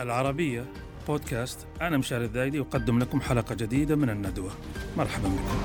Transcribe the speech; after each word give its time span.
العربية 0.00 0.64
بودكاست. 1.08 1.66
أنا 1.82 1.96
مشاري 1.96 2.24
الذايدي 2.24 2.60
أقدم 2.60 2.98
لكم 2.98 3.20
حلقة 3.20 3.54
جديدة 3.54 3.96
من 3.96 4.10
الندوة. 4.10 4.50
مرحبا 4.96 5.28
بكم. 5.28 5.58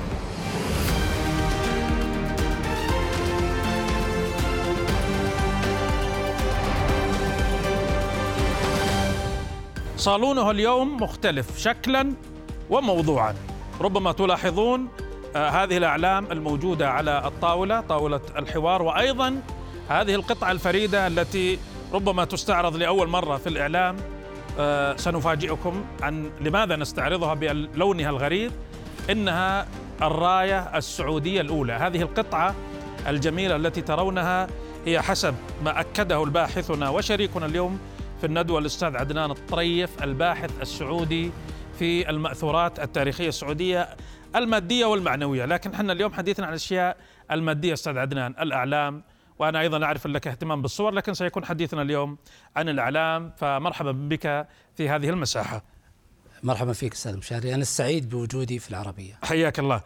صالونه 9.96 10.50
اليوم 10.50 10.96
مختلف 11.02 11.58
شكلا 11.58 12.12
وموضوعا. 12.70 13.34
ربما 13.80 14.12
تلاحظون 14.12 14.88
آه 15.36 15.48
هذه 15.48 15.76
الأعلام 15.76 16.32
الموجودة 16.32 16.90
على 16.90 17.22
الطاولة 17.26 17.80
طاولة 17.80 18.20
الحوار 18.38 18.82
وأيضا 18.82 19.42
هذه 19.88 20.14
القطعة 20.14 20.52
الفريدة 20.52 21.06
التي 21.06 21.58
ربما 21.92 22.24
تستعرض 22.24 22.76
لأول 22.76 23.08
مرة 23.08 23.36
في 23.36 23.48
الإعلام. 23.48 23.96
سنفاجئكم 24.96 25.84
عن 26.02 26.30
لماذا 26.40 26.76
نستعرضها 26.76 27.34
بلونها 27.34 28.10
الغريب. 28.10 28.50
إنها 29.10 29.66
الراية 30.02 30.76
السعودية 30.76 31.40
الأولى. 31.40 31.72
هذه 31.72 32.02
القطعة 32.02 32.54
الجميلة 33.08 33.56
التي 33.56 33.82
ترونها 33.82 34.46
هي 34.86 35.00
حسب 35.00 35.34
ما 35.64 35.80
أكده 35.80 36.22
الباحثنا 36.24 36.88
وشريكنا 36.88 37.46
اليوم 37.46 37.78
في 38.20 38.26
الندوة 38.26 38.58
الأستاذ 38.58 38.96
عدنان 38.96 39.30
الطريف 39.30 40.02
الباحث 40.02 40.50
السعودي 40.62 41.30
في 41.78 42.10
المأثورات 42.10 42.80
التاريخية 42.80 43.28
السعودية 43.28 43.88
المادية 44.36 44.84
والمعنوية. 44.84 45.44
لكن 45.44 45.72
إحنا 45.72 45.92
اليوم 45.92 46.12
حديثنا 46.12 46.46
عن 46.46 46.52
الأشياء 46.52 46.96
المادية 47.30 47.72
أستاذ 47.72 47.98
عدنان. 47.98 48.34
الأعلام 48.40 49.02
وأنا 49.38 49.60
أيضا 49.60 49.84
أعرف 49.84 50.06
لك 50.06 50.26
اهتمام 50.26 50.62
بالصور 50.62 50.92
لكن 50.92 51.14
سيكون 51.14 51.44
حديثنا 51.44 51.82
اليوم 51.82 52.18
عن 52.56 52.68
الإعلام. 52.68 53.32
فمرحبا 53.36 53.92
بك 53.92 54.46
في 54.76 54.88
هذه 54.88 55.08
المساحة. 55.08 55.62
مرحبا 56.42 56.72
فيك 56.72 56.92
أستاذ 56.92 57.16
مشاري. 57.16 57.54
أنا 57.54 57.62
السعيد 57.62 58.08
بوجودي 58.08 58.58
في 58.58 58.70
العربية. 58.70 59.18
حياك 59.22 59.58
الله. 59.58 59.82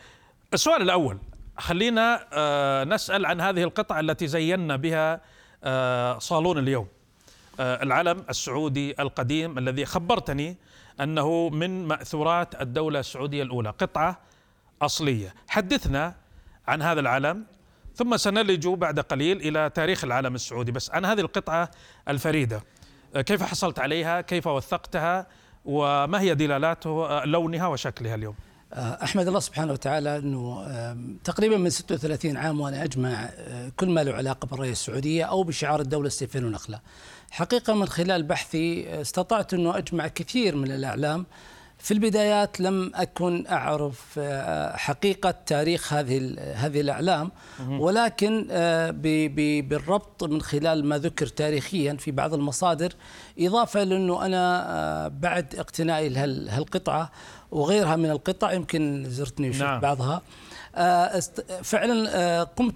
السؤال 0.55 0.83
الأول 0.83 1.19
خلينا 1.59 2.27
آه 2.33 2.85
نسأل 2.85 3.27
عن 3.27 3.41
هذه 3.41 3.63
القطعة 3.63 4.01
التي 4.01 4.27
زينا 4.27 4.77
بها 4.77 5.21
آه 5.65 6.19
صالون 6.19 6.59
اليوم. 6.59 6.89
آه 7.61 7.83
العلم 7.83 8.25
السعودي 8.31 9.03
القديم 9.03 9.59
الذي 9.59 9.85
خبرتني 9.85 10.57
أنه 11.01 11.49
من 11.49 11.87
مأثورات 11.87 12.63
الدولة 12.63 13.01
السعودية 13.01 13.43
الأولى. 13.43 13.71
قطعة 13.71 14.19
أصلية. 14.83 15.35
حدثنا 15.49 16.15
عن 16.69 16.83
هذا 16.83 17.01
العلم 17.01 17.47
ثم 17.99 18.17
سنلج 18.17 18.69
بعد 18.69 19.01
قليل 19.01 19.37
إلى 19.37 19.71
تاريخ 19.75 20.05
العالم 20.05 20.35
السعودي. 20.35 20.73
بس 20.73 20.91
عن 20.91 21.05
هذه 21.05 21.21
القطعة 21.21 21.71
الفريدة. 22.09 22.63
كيف 23.15 23.43
حصلت 23.43 23.79
عليها؟ 23.79 24.21
كيف 24.21 24.47
وثقتها؟ 24.47 25.27
وما 25.65 26.21
هي 26.21 26.35
دلالات 26.35 26.87
لونها 27.25 27.67
وشكلها 27.67 28.15
اليوم؟ 28.15 28.35
أحمد 28.75 29.29
الله 29.29 29.41
سبحانه 29.41 29.73
وتعالى 29.73 30.19
أنه 30.19 30.67
تقريبا 31.25 31.57
من 31.57 31.71
36 31.71 32.37
عام 32.37 32.61
وأنا 32.61 32.85
أجمع 32.85 33.31
كل 33.77 33.89
ما 33.91 34.05
له 34.05 34.15
علاقة 34.15 34.47
بالرايه 34.47 34.73
السعودية 34.73 35.25
أو 35.25 35.43
بشعار 35.43 35.81
الدولة 35.81 36.07
السيفين 36.07 36.45
ونخله. 36.45 36.81
حقيقة 37.31 37.75
من 37.75 37.87
خلال 37.89 38.23
بحثي 38.23 39.01
استطعت 39.01 39.55
أنه 39.55 39.79
أجمع 39.79 40.09
كثير 40.09 40.57
من 40.57 40.73
الأعلام 40.73 41.27
في 41.79 41.95
البدايات 41.95 42.61
لم 42.61 42.93
أكن 42.95 43.47
أعرف 43.47 44.19
حقيقة 44.75 45.35
تاريخ 45.47 45.93
هذه 45.93 46.37
هذه 46.55 46.81
الإعلام 46.81 47.31
ولكن 47.69 48.47
بالربط 49.69 50.25
من 50.25 50.43
خلال 50.43 50.85
ما 50.85 50.99
ذكر 50.99 51.27
تاريخيا 51.27 51.95
في 51.95 52.11
بعض 52.11 52.35
المصادر 52.35 52.93
إضافة 53.39 53.85
لأنه 53.85 54.27
أنا 54.27 55.09
بعد 55.09 55.55
اقتنائي 55.55 56.09
لهالقطعه 56.09 57.11
وغيرها 57.51 57.97
من 57.97 58.11
القطع 58.11 58.53
يمكن 58.53 59.05
زرتني 59.09 59.49
وشفت 59.51 59.63
نعم. 59.63 59.81
بعضها 59.81 60.23
فعلا 61.63 62.43
قمت 62.43 62.75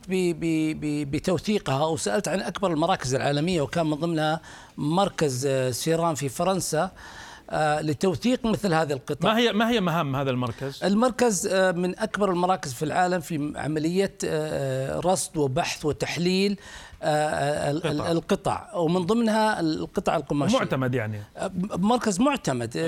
بتوثيقها 1.11 1.87
وسالت 1.87 2.29
عن 2.29 2.41
أكبر 2.41 2.71
المراكز 2.71 3.15
العالمية 3.15 3.63
وكان 3.63 3.87
من 3.87 3.95
ضمنها 3.95 4.41
مركز 4.77 5.47
سيران 5.71 6.15
في 6.15 6.29
فرنسا 6.29 6.91
لتوثيق 7.83 8.47
مثل 8.47 8.75
هذه 8.75 8.93
القطع 8.93 9.29
ما 9.29 9.39
هي 9.39 9.53
ما 9.53 9.71
هي 9.71 9.81
مهام 9.81 10.17
هذا 10.17 10.31
المركز؟ 10.31 10.85
المركز 10.85 11.55
من 11.55 11.99
أكبر 11.99 12.31
المراكز 12.31 12.73
في 12.73 12.85
العالم 12.85 13.21
في 13.21 13.53
عملية 13.57 14.15
رصد 15.01 15.37
وبحث 15.37 15.85
وتحليل 15.85 16.59
القطع, 17.05 18.11
القطع. 18.13 18.75
ومن 18.75 19.01
ضمنها 19.07 19.61
القطع 19.61 20.17
القماشيه 20.17 20.59
معتمد 20.59 20.95
يعني. 20.95 21.23
مركز 21.77 22.21
معتمد. 22.21 22.79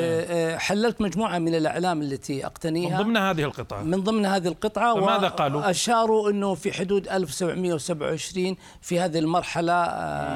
حللت 0.59 1.01
مجموعة 1.01 1.39
من 1.39 1.55
الإعلام 1.55 2.03
التي 2.03 2.47
أقتنيها. 2.47 2.99
من 2.99 3.05
ضمن 3.05 3.17
هذه 3.17 3.43
القطعة. 3.43 3.83
من 3.83 4.01
ضمن 4.01 4.27
هذه 4.27 4.49
القطعة. 4.49 4.95
ماذا 4.95 5.29
قالوا؟ 5.29 5.71
أشاروا 5.71 6.31
إنه 6.31 6.55
في 6.55 6.73
حدود 6.73 7.09
1727 7.09 8.57
في 8.81 9.01
هذه 9.01 9.19
المرحلة 9.19 9.73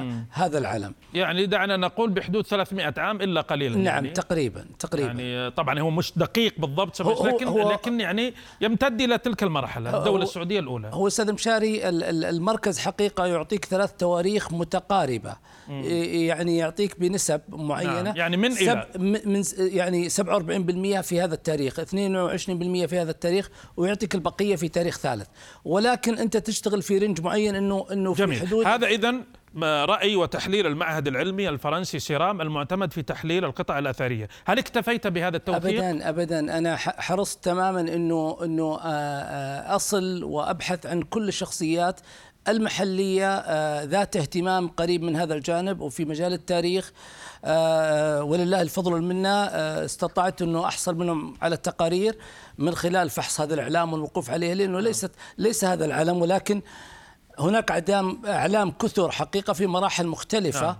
مم. 0.01 0.27
هذا 0.31 0.59
العلم. 0.59 0.95
يعني 1.15 1.47
دعنا 1.47 1.77
نقول 1.77 2.11
بحدود 2.11 2.47
300 2.47 2.95
عام 2.99 3.17
إلا 3.17 3.41
قليلا 3.41 3.77
نعم 3.77 3.85
يعني. 3.87 4.11
تقريبا 4.11 4.65
تقريبا. 4.79 5.07
يعني 5.07 5.51
طبعا 5.51 5.81
هو 5.81 5.91
مش 5.91 6.13
دقيق 6.17 6.55
بالضبط 6.59 7.01
هو 7.01 7.27
لكن 7.27 7.49
هو 7.49 7.73
لكن 7.73 8.01
يعني 8.01 8.35
يمتد 8.61 9.01
إلى 9.01 9.19
تلك 9.19 9.43
المرحلة 9.43 9.99
الدولة 9.99 10.23
السعودية 10.23 10.61
الأولى. 10.61 10.91
هو 10.93 11.07
أستاذ 11.07 11.33
مشاري 11.33 11.89
المركز 12.29 12.79
حقيقة 12.79 13.27
يعطيك 13.27 13.68
ثلاث 13.69 13.93
تواريخ 13.93 14.53
متقاربة 14.53 15.37
مم. 15.69 15.83
يعني 15.85 16.57
يعطيك 16.57 17.01
بنسب 17.01 17.41
معينة 17.49 18.03
نعم. 18.03 18.17
يعني 18.17 18.37
من 18.37 18.53
إلى 18.53 18.87
من 18.99 19.43
يعني 19.59 20.11
47% 20.11 21.01
في 21.01 21.21
هذا 21.21 21.35
التاريخ 21.35 21.81
22% 21.81 21.85
في 21.87 22.99
هذا 22.99 23.11
التاريخ 23.11 23.51
ويعطيك 23.77 24.15
البقية 24.15 24.57
في 24.57 24.69
تاريخ 24.69 24.99
ثالث 24.99 25.27
ولكن 25.65 26.19
أنت 26.19 26.37
تشتغل 26.37 26.83
في 26.83 26.99
range 26.99 27.21
معين 27.21 27.55
أنه 27.55 27.87
أنه 27.93 28.15
في 28.15 28.23
جميل. 28.23 28.41
حدود 28.41 28.67
هذا 28.67 28.87
إذا 28.87 29.15
رأي 29.65 30.17
وتحليل 30.17 30.67
المعهد 30.67 31.09
العلمي 31.09 31.49
الفرنسي 31.49 31.99
CIRAM 31.99 32.41
المعتمد 32.41 32.93
في 32.93 33.03
تحليل 33.03 33.45
القطع 33.45 33.79
الأثرية 33.79 34.29
هل 34.45 34.59
اكتفيت 34.59 35.07
بهذا 35.07 35.37
التوثيق؟ 35.37 35.85
أبدا 35.85 36.09
أبدا 36.09 36.59
أنا 36.59 36.77
حرصت 36.77 37.45
تماما 37.45 37.81
أنه 37.81 38.39
أنه 38.45 38.79
أصل 39.77 40.25
وأبحث 40.25 40.87
عن 40.87 41.03
كل 41.03 41.29
الشخصيات 41.29 42.01
المحلية 42.49 43.39
ذات 43.85 44.17
اهتمام 44.17 44.69
قريب 44.69 45.03
من 45.03 45.17
هذا 45.17 45.35
الجانب 45.35 45.81
وفي 45.81 46.05
مجال 46.05 46.33
التاريخ 46.33 46.93
ولله 48.25 48.63
الفضل 48.63 48.93
والمنة 48.93 49.45
استطعت 49.85 50.43
أنه 50.43 50.65
أحصل 50.65 50.95
منهم 50.95 51.35
على 51.43 51.55
التقارير 51.55 52.19
من 52.59 52.75
خلال 52.75 53.11
فحص 53.11 53.41
هذا 53.41 53.55
الإعلام 53.55 53.93
والوقوف 53.93 54.31
عليه 54.31 54.55
لأنه 54.55 54.81
ليست 54.81 55.11
ليس 55.39 55.65
هذا 55.65 55.85
العلم 55.85 56.23
ولكن 56.23 56.63
هناك 57.39 57.71
أعلام 57.71 58.23
أعلام 58.27 58.71
كثر 58.71 59.11
حقيقة 59.11 59.53
في 59.53 59.67
مراحل 59.67 60.07
مختلفة 60.07 60.67
نعم. 60.67 60.77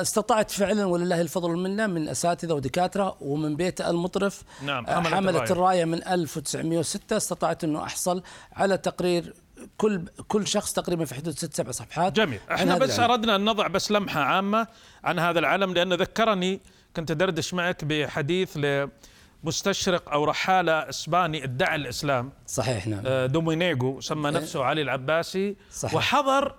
استطعت 0.00 0.50
فعلا 0.50 0.84
ولله 0.84 1.20
الفضل 1.20 1.50
والمنة 1.50 1.86
من 1.86 2.08
أساتذة 2.08 2.52
ودكاترة 2.52 3.16
ومن 3.20 3.56
بيت 3.56 3.80
المطرف 3.80 4.42
نعم. 4.62 4.86
حملت 4.86 5.50
الراية 5.50 5.84
من 5.84 6.08
1906 6.08 7.16
استطعت 7.16 7.64
أنه 7.64 7.82
أحصل 7.82 8.22
على 8.52 8.78
تقرير 8.78 9.34
كل 9.76 10.04
كل 10.28 10.46
شخص 10.46 10.72
تقريبا 10.72 11.04
في 11.04 11.14
حدود 11.14 11.38
ست 11.38 11.54
سبع 11.54 11.70
صفحات 11.70 12.12
جميل 12.12 12.38
إحنا 12.52 12.78
بس 12.78 12.98
العلم. 12.98 13.10
أردنا 13.10 13.36
أن 13.36 13.44
نضع 13.44 13.66
بس 13.66 13.90
لمحة 13.90 14.20
عامة 14.20 14.66
عن 15.04 15.18
هذا 15.18 15.38
العلم 15.38 15.74
لأنه 15.74 15.94
ذكرني 15.94 16.60
كنت 16.96 17.10
أدردش 17.10 17.54
معك 17.54 17.84
بحديث 17.84 18.58
لمستشرق 19.44 20.12
أو 20.12 20.24
رحالة 20.24 20.72
إسباني 20.72 21.44
ادعى 21.44 21.76
الإسلام. 21.76 22.32
صحيح 22.46 22.86
نعم. 22.86 23.26
دومينيغو 23.26 24.00
سمى 24.00 24.30
نفسه 24.30 24.64
علي 24.64 24.82
العباسي. 24.82 25.56
صحيح. 25.72 25.94
وحضر 25.94 26.54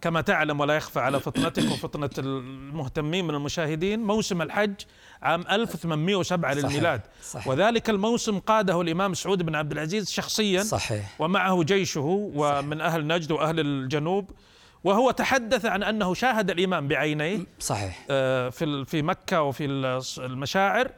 كما 0.00 0.20
تعلم 0.20 0.60
ولا 0.60 0.76
يخفى 0.76 1.00
على 1.00 1.20
فطنتك 1.20 1.72
وفطنة 1.72 2.10
المهتمين 2.18 3.24
من 3.24 3.34
المشاهدين 3.34 4.00
موسم 4.00 4.42
الحج 4.42 4.74
عام 5.22 5.44
1807 5.50 6.54
صحيح. 6.54 6.64
للميلاد. 6.64 7.00
صحيح. 7.22 7.48
وذلك 7.48 7.90
الموسم 7.90 8.38
قاده 8.38 8.80
الإمام 8.80 9.14
سعود 9.14 9.42
بن 9.42 9.54
عبد 9.54 9.72
العزيز 9.72 10.10
شخصيا. 10.10 10.62
صحيح. 10.62 11.14
ومعه 11.18 11.62
جيشه 11.62 12.30
ومن 12.34 12.80
أهل 12.80 13.06
نجد 13.06 13.32
وأهل 13.32 13.60
الجنوب. 13.60 14.30
وهو 14.84 15.10
تحدث 15.10 15.66
عن 15.66 15.82
أنه 15.82 16.14
شاهد 16.14 16.50
الإمام 16.50 16.88
بعينيه. 16.88 17.46
صحيح. 17.60 18.04
في 18.50 18.84
في 18.86 19.02
مكة 19.02 19.42
وفي 19.42 19.64
المشاعر. 20.18 20.90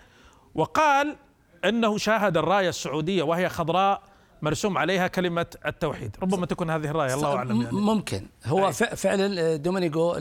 وقال 0.54 1.16
أنه 1.64 1.98
شاهد 1.98 2.36
الراية 2.36 2.68
السعودية 2.68 3.22
وهي 3.22 3.48
خضراء 3.48 4.02
مرسوم 4.42 4.78
عليها 4.78 5.06
كلمة 5.06 5.46
التوحيد 5.66 6.16
ربما 6.22 6.46
تكون 6.46 6.70
هذه 6.70 6.84
الراية 6.84 7.14
الله 7.14 7.36
أعلم 7.36 7.62
يعني. 7.62 7.76
ممكن 7.76 8.26
هو 8.46 8.66
أي. 8.66 8.72
فعلا 8.72 9.56
دومينيغو 9.56 10.12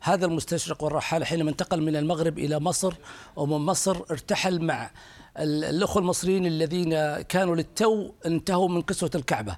هذا 0.00 0.26
المستشرق 0.26 0.84
والرحالة 0.84 1.24
حينما 1.24 1.50
انتقل 1.50 1.82
من 1.82 1.96
المغرب 1.96 2.38
إلى 2.38 2.60
مصر 2.60 2.94
ومن 3.36 3.66
مصر 3.66 3.96
ارتحل 4.10 4.64
مع 4.64 4.90
الأخوة 5.38 6.02
المصريين 6.02 6.46
الذين 6.46 7.20
كانوا 7.20 7.56
للتو 7.56 8.12
انتهوا 8.26 8.68
من 8.68 8.80
قسوة 8.80 9.10
الكعبة 9.14 9.56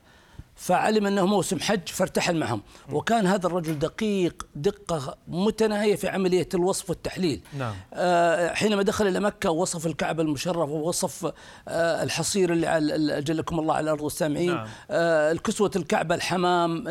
فعلم 0.63 1.07
أنه 1.07 1.27
موسم 1.27 1.61
حج 1.61 1.89
فارتحل 1.89 2.37
معهم. 2.37 2.63
وكان 2.93 3.27
هذا 3.27 3.47
الرجل 3.47 3.79
دقيق 3.79 4.47
دقة 4.55 5.17
متناهية 5.29 5.97
في 5.97 6.09
عملية 6.09 6.49
الوصف 6.55 6.91
والتحليل. 6.91 7.41
نعم. 7.59 7.75
آه 7.95 8.55
حينما 8.55 8.83
دخل 8.83 9.07
إلى 9.07 9.21
مكة 9.21 9.51
وصف 9.51 9.87
الكعبة 9.87 10.23
المشرفة 10.23 10.61
ووصف 10.61 11.33
آه 11.69 12.03
الحصير 12.03 12.53
اللي 12.53 12.67
على 12.67 13.19
اجلكم 13.19 13.59
الله 13.59 13.75
على 13.75 13.85
الأرض 13.85 14.01
والسامعين 14.01 14.55
نعم. 14.55 14.69
آه 14.91 15.33
الكسوة 15.33 15.71
الكعبة 15.77 16.15
الحمام 16.15 16.85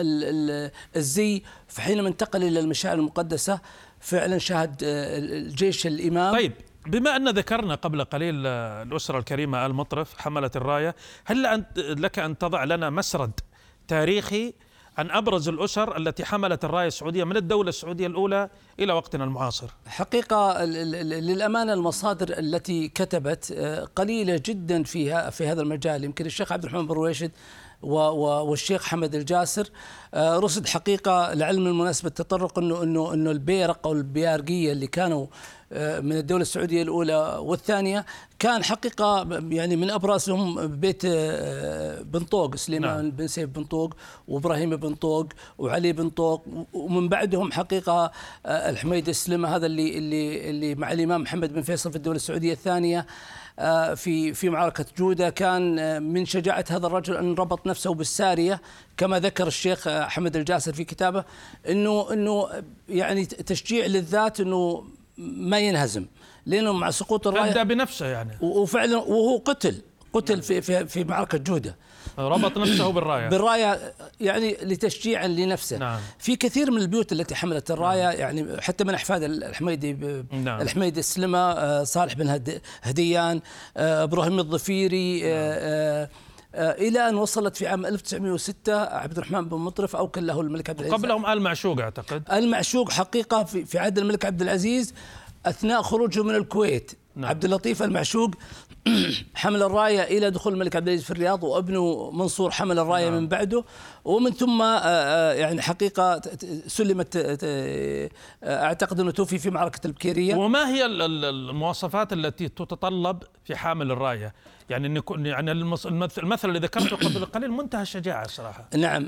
الزي. 0.95 1.43
فحينما 1.67 2.07
انتقل 2.07 2.43
إلى 2.43 2.59
المشاعر 2.59 2.97
المقدسة 2.97 3.59
فعلا 3.99 4.37
شاهد 4.37 4.75
الجيش 4.81 5.87
الإمام. 5.87 6.33
طيب 6.33 6.53
بما 6.87 7.15
أن 7.15 7.29
ذكرنا 7.29 7.75
قبل 7.75 8.03
قليل 8.03 8.43
آه، 8.47 8.83
الأسرة 8.83 9.19
الكريمة 9.19 9.65
المطرف 9.65 10.17
حملة 10.17 10.51
الراية 10.55 10.95
هل 11.25 11.65
لك 11.77 12.19
أن 12.19 12.37
تضع 12.37 12.63
لنا 12.63 12.89
مسرد 12.89 13.31
تاريخي 13.91 14.53
عن 14.97 15.11
أبرز 15.11 15.49
الأسر 15.49 15.97
التي 15.97 16.25
حملت 16.25 16.65
الراية 16.65 16.87
السعودية 16.87 17.23
من 17.23 17.37
الدولة 17.37 17.69
السعودية 17.69 18.07
الأولى 18.07 18.49
إلى 18.79 18.93
وقتنا 18.93 19.23
المعاصر. 19.23 19.67
حقيقة 19.87 20.65
للأمانة 20.65 21.73
المصادر 21.73 22.39
التي 22.39 22.87
كتبت 22.87 23.53
آه، 23.57 23.87
قليلة 23.95 24.41
جدا 24.45 24.83
فيها 24.83 25.29
في 25.29 25.47
هذا 25.47 25.61
المجال 25.61 26.03
يمكن 26.03 26.25
الشيخ 26.25 26.51
عبد 26.51 26.63
الرحمن 26.63 26.87
بن 26.87 26.93
رويشد 26.93 27.31
والشيخ 27.81 28.83
حمد 28.83 29.15
الجاسر 29.15 29.69
آه، 30.13 30.39
رصد 30.39 30.67
حقيقة 30.67 31.33
لعلم 31.33 31.67
المناسبة 31.67 32.07
التطرق 32.07 32.59
انه 32.59 32.83
انه 32.83 33.13
إنه 33.13 33.31
البيرق 33.31 33.87
أو 33.87 33.93
البيارقية 33.93 34.71
اللي 34.71 34.87
كانوا 34.87 35.27
من 35.71 36.17
الدولة 36.17 36.41
السعودية 36.41 36.81
الأولى 36.81 37.37
والثانية 37.41 38.05
كان 38.39 38.63
حقيقة 38.63 39.27
يعني 39.49 39.75
من 39.75 39.89
أبرزهم 39.89 40.67
بيت 40.67 41.01
آه، 41.05 42.01
بن 42.01 42.19
طوق 42.19 42.55
سليمان 42.55 43.03
نعم. 43.03 43.11
بن 43.11 43.27
سيف 43.27 43.49
بن 43.49 43.63
طوق 43.63 43.93
وإبراهيم 44.27 44.75
بن 44.75 44.95
طوق 44.95 45.27
وعلي 45.57 45.93
بن 45.93 46.09
طوق 46.09 46.45
ومن 46.73 47.09
بعدهم 47.09 47.51
حقيقة 47.51 48.11
الحميد 48.45 49.09
السلمة 49.09 49.55
هذا 49.55 49.65
اللي 49.65 49.97
اللي 49.97 50.49
اللي 50.49 50.75
مع 50.75 50.91
الإمام 50.91 51.21
محمد 51.21 51.53
بن 51.53 51.61
فيصل 51.61 51.89
في 51.89 51.95
الدولة 51.95 52.15
السعودية 52.15 52.53
الثانية 52.53 53.05
آه، 53.59 53.93
في 53.93 54.33
في 54.33 54.49
معركة 54.49 54.85
جودة 54.97 55.29
كان 55.29 55.79
آه، 55.79 55.99
من 55.99 56.25
شجاعة 56.25 56.65
هذا 56.69 56.87
الرجل 56.87 57.17
أن 57.17 57.33
ربط 57.33 57.67
نفسه 57.67 57.93
بالسارية 57.93 58.61
كما 58.97 59.19
ذكر 59.19 59.47
الشيخ 59.47 59.87
آه، 59.87 60.07
حمد 60.07 60.35
الجاسر 60.35 60.73
في 60.73 60.83
كتابه 60.83 61.23
أنه 61.69 62.13
أنه 62.13 62.49
يعني 62.89 63.25
تشجيع 63.25 63.85
للذات 63.85 64.39
أنه 64.39 64.83
ما 65.21 65.59
ينهزم 65.59 66.05
لأنه 66.45 66.73
مع 66.73 66.91
سقوط 66.91 67.27
الراية 67.27 67.51
أدى 67.51 67.73
بنفسه 67.73 68.05
يعني 68.05 68.37
وفعلا 68.41 68.97
وهو 68.97 69.37
قتل 69.37 69.81
قتل 70.13 70.41
في 70.41 70.61
في 70.61 70.85
في 70.85 71.03
معركة 71.03 71.37
جودة 71.37 71.75
ربط 72.17 72.57
نفسه 72.57 72.91
بالرايه 72.91 73.29
بالرايه 73.29 73.93
يعني 74.19 74.57
لتشجيعا 74.61 75.27
لنفسه 75.27 75.77
نعم. 75.77 75.99
في 76.19 76.35
كثير 76.35 76.71
من 76.71 76.77
البيوت 76.77 77.11
التي 77.11 77.35
حملت 77.35 77.71
الرايه 77.71 78.03
نعم. 78.03 78.19
يعني 78.19 78.61
حتى 78.61 78.83
من 78.83 78.93
أحفاد 78.93 79.23
الحميدي 79.23 79.93
نعم. 80.31 80.61
الحميدي 80.61 80.99
السلمة 80.99 81.37
آه، 81.37 81.83
صالح 81.83 82.13
بن 82.13 82.59
هديان 82.81 83.41
آه، 83.77 84.03
إبراهيم 84.03 84.39
الظفيري 84.39 85.21
نعم. 85.21 86.07
آه، 86.55 86.71
إلى 86.71 87.09
أن 87.09 87.15
وصلت 87.15 87.55
في 87.57 87.67
عام 87.67 87.85
1906 87.85 88.73
عبد 88.75 89.17
الرحمن 89.17 89.49
بن 89.49 89.57
مطرف 89.57 89.95
اوكل 89.95 90.27
له 90.27 90.41
الملك 90.41 90.69
عبد 90.69 90.79
العزيز. 90.79 90.99
قبلهم 90.99 91.25
آل 91.25 91.41
معشوق 91.41 91.81
أعتقد. 91.81 92.23
المعشوق 92.31 92.91
حقيقة 92.91 93.43
في, 93.43 93.65
في 93.65 93.79
عهد 93.79 93.97
الملك 93.97 94.25
عبد 94.25 94.41
العزيز 94.41 94.93
أثناء 95.45 95.81
خروجه 95.81 96.23
من 96.23 96.35
الكويت. 96.35 96.91
نعم. 97.15 97.29
عبد 97.29 97.45
اللطيف 97.45 97.83
المعشوق 97.83 98.31
حمل 99.35 99.63
الراية 99.63 100.01
إلى 100.01 100.29
دخول 100.29 100.53
الملك 100.53 100.75
عبد 100.75 100.87
العزيز 100.87 101.05
في 101.05 101.11
الرياض 101.11 101.43
وابنه 101.43 102.11
منصور 102.11 102.51
حمل 102.51 102.79
الراية 102.79 103.09
نعم. 103.09 103.17
من 103.17 103.27
بعده 103.27 103.63
ومن 104.05 104.31
ثم 104.31 104.61
آه، 104.61 104.79
آه، 104.83 105.33
يعني 105.33 105.61
حقيقة 105.61 106.21
سلمت 106.67 107.39
آه، 107.43 108.09
أعتقد 108.43 108.99
أنه 108.99 109.11
توفي 109.11 109.37
في 109.37 109.49
معركة 109.49 109.87
البكيرية 109.87 110.35
وما 110.35 110.69
هي 110.69 110.85
المواصفات 110.85 112.13
التي 112.13 112.47
تتطلب 112.47 113.23
في 113.45 113.55
حامل 113.55 113.91
الراية؟ 113.91 114.33
يعني 114.69 114.87
إن 114.87 114.97
يكون 114.97 115.25
يعني 115.25 115.51
المثل 115.51 116.49
اللي 116.49 116.59
ذكرته 116.59 116.95
قبل 116.95 117.25
قليل 117.25 117.51
منتهى 117.51 117.81
الشجاعة 117.81 118.25
الصراحه. 118.25 118.67
نعم 118.75 119.03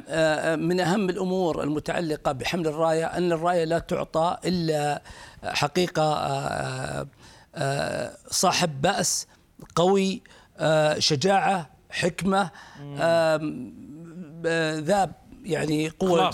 من 0.60 0.80
أهم 0.80 1.10
الأمور 1.10 1.64
المتعلقة 1.64 2.32
بحمل 2.32 2.68
الراية 2.68 3.06
أن 3.06 3.32
الراية 3.32 3.64
لا 3.64 3.80
تعطى 3.80 4.38
إلا 4.46 5.02
حقيقة 5.44 6.04
صاحب 8.30 8.82
بأس 8.82 9.28
قوي 9.76 10.22
آه، 10.58 11.00
شجاعة 11.00 11.70
حكمة 11.90 12.52
ذا 14.80 15.12
يعني 15.44 15.90
قوة 15.90 16.32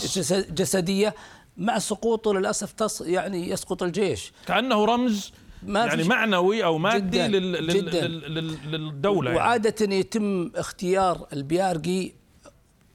جسدية. 0.49 1.15
مع 1.57 1.79
سقوطه 1.79 2.33
للأسف 2.33 2.71
تص 2.71 3.01
يعني 3.01 3.49
يسقط 3.49 3.83
الجيش. 3.83 4.33
كأنه 4.47 4.85
رمز 4.85 5.31
ما 5.63 5.85
يعني 5.85 6.03
معنوي 6.03 6.63
أو 6.63 6.77
مادي 6.77 6.99
جداً 6.99 7.27
لل 7.27 7.67
جداً. 7.67 8.07
للدولة 8.07 9.35
وعادة 9.35 9.75
يعني. 9.81 9.99
يتم 9.99 10.51
اختيار 10.55 11.27
البيارقي 11.33 12.11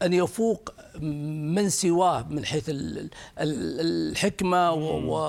أن 0.04 0.12
يفوق 0.12 0.74
من 1.00 1.68
سواه 1.68 2.26
من 2.30 2.44
حيث 2.44 2.64
الحكمة 3.38 4.72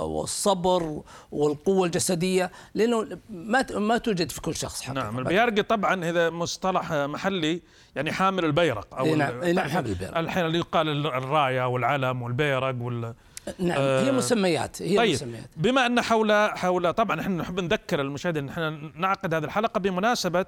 والصبر 0.04 1.02
والقوة 1.32 1.86
الجسدية 1.86 2.52
لأنه 2.74 3.08
ما 3.30 3.66
ما 3.72 3.98
توجد 3.98 4.32
في 4.32 4.42
كل 4.42 4.56
شخص 4.56 4.82
حقيقة. 4.82 4.94
نعم 5.04 5.20
البيارقي 5.20 5.64
طبعا 5.64 6.06
هذا 6.06 6.30
مصطلح 6.30 6.94
محلي 6.94 7.62
يعني 7.96 8.12
حامل 8.12 8.46
البيرق 8.46 8.96
أو 8.96 9.16
نعم 9.16 9.44
نعم 9.44 9.70
حامل 9.70 9.90
البيرق. 9.90 10.18
الحين 10.18 10.46
اللي 10.46 10.58
يقال 10.58 11.06
الراية 11.06 11.68
والعلم 11.68 12.22
والبيرق 12.22 12.76
وال 12.82 13.14
نعم 13.60 13.78
آه 13.78 14.04
هي 14.04 14.12
مسميات 14.12 14.82
هي 14.82 14.98
طيب 14.98 15.14
مسميات. 15.14 15.50
بما 15.58 15.86
أن 15.86 16.02
حول 16.02 16.32
حول 16.58 16.94
طبعا 16.94 17.22
إحنا 17.22 17.36
نحب 17.36 17.60
نذكر 17.60 18.02
المشاهدين 18.02 18.50
إحنا 18.50 18.80
نعقد 18.96 19.34
هذه 19.34 19.44
الحلقة 19.44 19.80
بمناسبة 19.80 20.46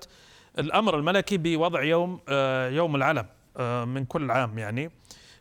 الأمر 0.60 0.96
الملكي 0.96 1.38
بوضع 1.38 1.84
يوم 1.84 2.20
آه 2.30 2.70
يوم 2.70 2.96
العلم. 2.96 3.26
من 3.86 4.06
كل 4.06 4.32
عام 4.32 4.58
يعني. 4.58 4.92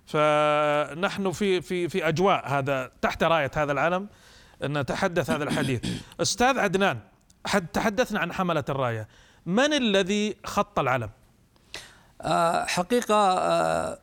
فنحن 0.07 1.33
في 1.33 1.61
في 1.61 1.89
في 1.89 2.09
أجواء 2.09 2.49
هذا 2.49 2.91
تحت 3.03 3.23
راية 3.23 3.51
هذا 3.57 3.73
العلم 3.73 4.09
نتحدث 4.63 5.31
هذا 5.31 5.45
الحديث. 5.45 5.87
أستاذ 6.23 6.59
عدنان 6.59 6.99
تحدثنا 7.73 8.21
عن 8.21 8.33
حملة 8.33 8.65
الراية. 8.69 9.09
من 9.47 9.73
الذي 9.73 10.37
خط 10.45 10.79
العلم 10.79 11.11
آه 12.23 12.65
حقيقة 12.65 13.39
آه 13.39 13.99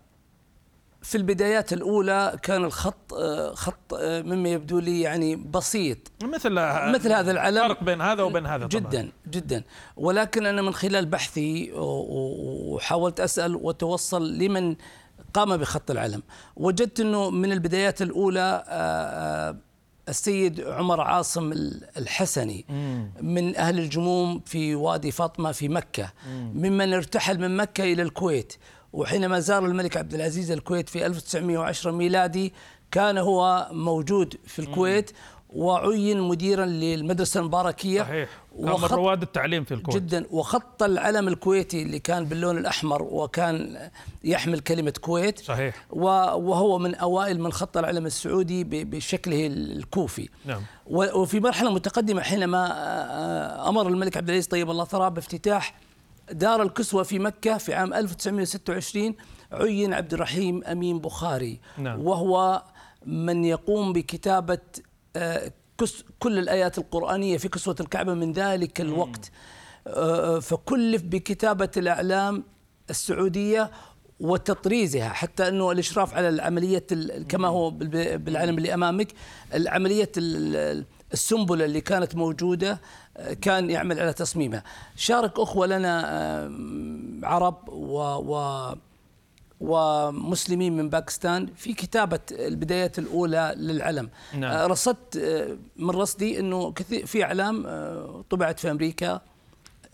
في 1.03 1.17
البدايات 1.17 1.73
الأولى 1.73 2.39
كان 2.41 2.63
الخط 2.63 3.13
آه، 3.13 3.53
خط 3.53 3.93
آه، 3.93 4.21
مما 4.21 4.49
يبدو 4.49 4.79
لي 4.79 5.01
يعني 5.01 5.35
بسيط. 5.35 5.97
مثل 6.23 6.49
مثل 6.93 7.11
هذا 7.11 7.31
العلم 7.31 7.67
فرق 7.67 7.83
بين 7.83 8.01
هذا 8.01 8.23
وبين 8.23 8.45
هذا 8.45 8.67
طبعا. 8.67 8.83
جدا 8.83 9.11
جدا. 9.27 9.63
ولكن 9.97 10.45
أنا 10.45 10.61
من 10.61 10.73
خلال 10.73 11.05
بحثي 11.05 11.71
وحاولت 11.73 13.19
أسأل 13.19 13.55
وتوصل 13.55 14.37
لمن 14.37 14.75
قام 15.33 15.57
بخط 15.57 15.91
العلم. 15.91 16.23
وجدت 16.55 16.99
أنه 16.99 17.29
من 17.29 17.51
البدايات 17.51 18.01
الأولى 18.01 18.63
آه، 18.67 19.57
السيد 20.09 20.61
عمر 20.61 21.01
عاصم 21.01 21.51
الحسني 21.97 22.65
من 23.21 23.55
أهل 23.55 23.79
الجموم 23.79 24.39
في 24.45 24.75
وادي 24.75 25.11
فاطمة 25.11 25.51
في 25.51 25.69
مكة. 25.69 26.11
ممن 26.53 26.93
ارتحل 26.93 27.39
من 27.39 27.57
مكة 27.57 27.83
إلى 27.83 28.01
الكويت. 28.01 28.53
وحينما 28.93 29.39
زار 29.39 29.65
الملك 29.65 29.97
عبد 29.97 30.13
العزيز 30.13 30.51
الكويت 30.51 30.89
في 30.89 31.05
1910 31.05 31.91
ميلادي 31.91 32.53
كان 32.91 33.17
هو 33.17 33.67
موجود 33.71 34.35
في 34.45 34.59
الكويت 34.59 35.11
وعين 35.49 36.21
مديرا 36.21 36.65
للمدرسة 36.65 37.39
المباركية. 37.39 38.01
صحيح. 38.01 38.29
كان 38.57 38.69
من 38.69 38.85
رواد 38.85 39.21
التعليم 39.21 39.63
في 39.63 39.73
الكويت. 39.73 39.97
جدا. 39.97 40.25
وخط 40.31 40.83
العلم 40.83 41.27
الكويتي 41.27 41.81
اللي 41.81 41.99
كان 41.99 42.25
باللون 42.25 42.57
الأحمر 42.57 43.03
وكان 43.03 43.77
يحمل 44.23 44.59
كلمة 44.59 44.93
كويت. 45.01 45.39
صحيح. 45.39 45.85
وهو 45.89 46.79
من 46.79 46.95
أوائل 46.95 47.39
من 47.39 47.51
خط 47.51 47.77
العلم 47.77 48.05
السعودي 48.05 48.63
بشكله 48.63 49.47
الكوفي. 49.47 50.29
نعم. 50.45 50.61
وفي 50.87 51.39
مرحلة 51.39 51.73
متقدمة 51.73 52.21
حينما 52.21 53.69
أمر 53.69 53.87
الملك 53.87 54.17
عبد 54.17 54.29
العزيز 54.29 54.47
طيب 54.47 54.71
الله 54.71 54.85
ثراه 54.85 55.09
بافتتاح 55.09 55.75
دار 56.31 56.61
الكسوة 56.63 57.03
في 57.03 57.19
مكة 57.19 57.57
في 57.57 57.73
عام 57.73 57.93
1926 57.93 59.15
عين 59.51 59.93
عبد 59.93 60.13
الرحيم 60.13 60.63
أمين 60.63 60.99
بخاري. 60.99 61.59
نعم. 61.77 61.99
وهو 62.05 62.63
من 63.05 63.45
يقوم 63.45 63.93
بكتابة 63.93 64.59
آه، 65.15 65.51
كل 66.19 66.39
الآيات 66.39 66.77
القرآنية 66.77 67.37
في 67.37 67.47
كسوة 67.47 67.75
الكعبة 67.79 68.13
من 68.13 68.31
ذلك 68.31 68.81
الوقت. 68.81 69.31
آه، 69.87 70.39
فكلف 70.39 71.01
بكتابة 71.01 71.69
الأعلام 71.77 72.43
السعودية 72.89 73.71
وتطريزها 74.19 75.09
حتى 75.09 75.47
إنه 75.47 75.71
الإشراف 75.71 76.13
على 76.13 76.29
العملية 76.29 76.85
كما 77.29 77.47
هو 77.47 77.69
بالعلم 77.69 78.57
اللي 78.57 78.73
امامك 78.73 79.07
العملية 79.53 80.11
السنبلة 81.13 81.65
اللي 81.65 81.81
كانت 81.81 82.15
موجودة 82.15 82.81
كان 83.41 83.69
يعمل 83.69 83.99
على 83.99 84.13
تصميمها 84.13 84.63
شارك 84.95 85.39
أخوة 85.39 85.67
لنا 85.67 85.99
عرب 87.23 87.69
و, 87.69 87.99
و 87.99 88.73
ومسلمين 89.63 90.75
من 90.75 90.89
باكستان 90.89 91.47
في 91.55 91.73
كتابة 91.73 92.19
البدايات 92.31 92.99
الأولى 92.99 93.53
للعلم 93.57 94.09
نعم. 94.33 94.51
آه، 94.51 94.67
رصدت 94.67 95.17
آه، 95.17 95.57
من 95.77 95.89
رصدي 95.89 96.39
أنه 96.39 96.71
كثير 96.71 97.05
في 97.05 97.23
أعلام 97.23 97.63
آه، 97.67 98.23
طبعت 98.29 98.59
في 98.59 98.71
أمريكا 98.71 99.21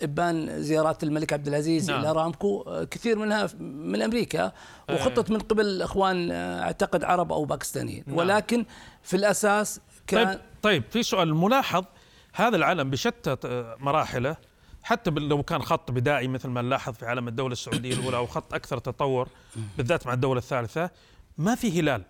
إبان 0.02 0.64
زيارات 0.64 1.04
الملك 1.04 1.34
عبد 1.34 1.48
العزيز 1.48 1.92
نعم. 1.92 2.00
إلى 2.00 2.12
رامكو 2.12 2.86
كثير 2.92 3.20
منها 3.20 3.50
من 3.60 4.02
أمريكا 4.02 4.52
وخطت 4.90 5.32
من 5.32 5.40
قبل 5.40 5.82
أخوان 5.82 6.32
أعتقد 6.32 7.04
عرب 7.04 7.32
أو 7.32 7.46
باكستانيين 7.46 8.04
نعم. 8.08 8.18
ولكن 8.18 8.66
في 9.04 9.18
الأساس 9.18 9.80
كان 10.08 10.28
طيب 10.28 10.40
طيب 10.62 10.84
في 10.92 11.04
سؤال 11.04 11.36
ملاحظ 11.36 11.86
هذا 12.34 12.56
العلم 12.56 12.89
بشتى 12.89 13.38
مراحله 13.80 14.38
حتى 14.84 15.10
لو 15.12 15.44
كان 15.44 15.62
خط 15.62 15.92
بدائي 15.92 16.28
مثل 16.28 16.50
ما 16.50 16.62
نلاحظ 16.62 16.94
في 16.94 17.06
علم 17.06 17.28
الدولة 17.28 17.51
السعودية 17.51 17.94
الأولى 17.94 18.18
أو 18.18 18.25
خط 18.25 18.54
أكثر 18.54 18.78
تطور 18.78 19.30
بالذات 19.78 20.08
مع 20.08 20.13
الدولة 20.13 20.39
الثالثة 20.39 20.89
ما 21.38 21.56
في 21.56 21.80
هلال. 21.80 22.04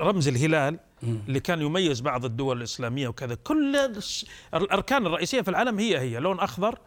رمز 0.00 0.28
الهلال 0.28 0.78
اللي 1.02 1.40
كان 1.40 1.62
يميز 1.62 2.00
بعض 2.00 2.24
الدول 2.24 2.58
الإسلامية 2.58 3.08
وكذا 3.08 3.34
كل 3.34 3.76
الأركان 4.54 5.06
الرئيسية 5.06 5.40
في 5.40 5.48
العالم 5.50 5.78
هي 5.78 5.98
هي 5.98 6.18
لون 6.18 6.40
أخضر 6.40 6.78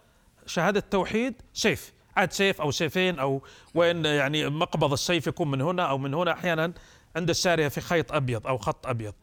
شهادة 0.45 0.79
توحيد 0.79 1.33
سيف. 1.53 1.93
عاد 2.17 2.31
سيف 2.31 2.61
أو 2.61 2.71
سيفين 2.71 3.19
أو 3.19 3.41
وين 3.75 4.05
يعني 4.05 4.49
مقبض 4.49 4.93
السيف 4.93 5.27
يكون 5.27 5.51
من 5.51 5.61
هنا 5.61 5.83
أو 5.83 5.97
من 5.97 6.13
هنا 6.13 6.31
أحيانا 6.31 6.73
عند 7.15 7.29
السارية 7.29 7.67
في 7.67 7.81
خيط 7.81 8.11
أبيض 8.11 8.47
أو 8.47 8.57
خط 8.57 8.87
أبيض. 8.87 9.13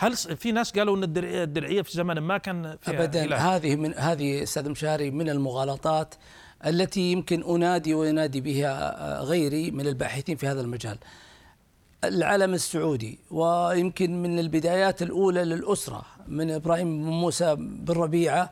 هل 0.00 0.16
في 0.16 0.52
ناس 0.52 0.72
قالوا 0.78 0.96
إن 0.96 1.04
الدرعية 1.16 1.82
في 1.82 1.92
زمن 1.92 2.18
ما 2.18 2.38
كان 2.38 2.76
فيها 2.80 3.04
ابدا 3.04 3.24
إله. 3.24 3.56
هذه 3.56 3.76
من 3.76 3.94
هذه 3.94 4.42
أستاذ 4.42 4.68
مشاري 4.68 5.10
من 5.10 5.30
المغالطات 5.30 6.14
التي 6.66 7.12
يمكن 7.12 7.42
أنادي 7.42 7.94
وينادي 7.94 8.40
بها 8.40 8.72
آه، 8.72 9.22
غيري 9.22 9.70
من 9.70 9.86
الباحثين 9.86 10.36
في 10.36 10.46
هذا 10.46 10.60
المجال. 10.60 10.98
العلم 12.04 12.54
السعودي 12.54 13.18
ويمكن 13.30 14.22
من 14.22 14.38
البدايات 14.38 15.02
الأولى 15.02 15.44
للأسرة 15.44 16.02
من 16.28 16.50
إبراهيم 16.50 17.02
بن 17.02 17.10
موسى 17.10 17.54
بن 17.58 17.94
ربيعة 17.94 18.50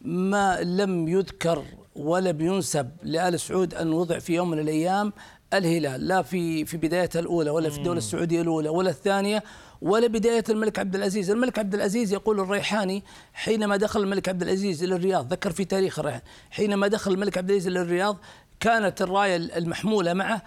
ما 0.00 0.60
لم 0.62 1.08
يذكر 1.08 1.64
ولا 1.96 2.30
بينسب 2.30 2.90
لآل 3.02 3.40
سعود 3.40 3.74
أن 3.74 3.92
وضع 3.92 4.18
في 4.18 4.34
يوم 4.34 4.50
من 4.50 4.58
الأيام 4.58 5.12
الهلال 5.54 6.08
لا 6.08 6.22
في 6.22 6.64
في 6.64 6.76
بدايتها 6.76 7.20
الأولى 7.20 7.50
ولا 7.50 7.70
في 7.70 7.78
الدولة 7.78 7.98
السعودية 7.98 8.40
الأولى 8.42 8.68
ولا 8.68 8.90
الثانية 8.90 9.42
ولا 9.80 10.06
بداية 10.06 10.44
الملك 10.50 10.78
عبد 10.78 10.94
العزيز. 10.94 11.30
الملك 11.30 11.58
عبد 11.58 11.74
العزيز 11.74 12.12
يقول 12.12 12.40
الريحاني 12.40 13.04
حينما 13.34 13.76
دخل 13.76 14.00
الملك 14.00 14.28
عبد 14.28 14.42
العزيز 14.42 14.82
إلى 14.82 14.94
الرياض 14.94 15.32
ذكر 15.32 15.52
في 15.52 15.64
تاريخ 15.64 15.98
الريحاني 15.98 16.24
حينما 16.50 16.88
دخل 16.88 17.12
الملك 17.12 17.38
عبد 17.38 17.50
العزيز 17.50 17.66
إلى 17.66 17.80
الرياض 17.80 18.16
كانت 18.60 19.02
الراية 19.02 19.36
المحمولة 19.36 20.14
معه 20.14 20.42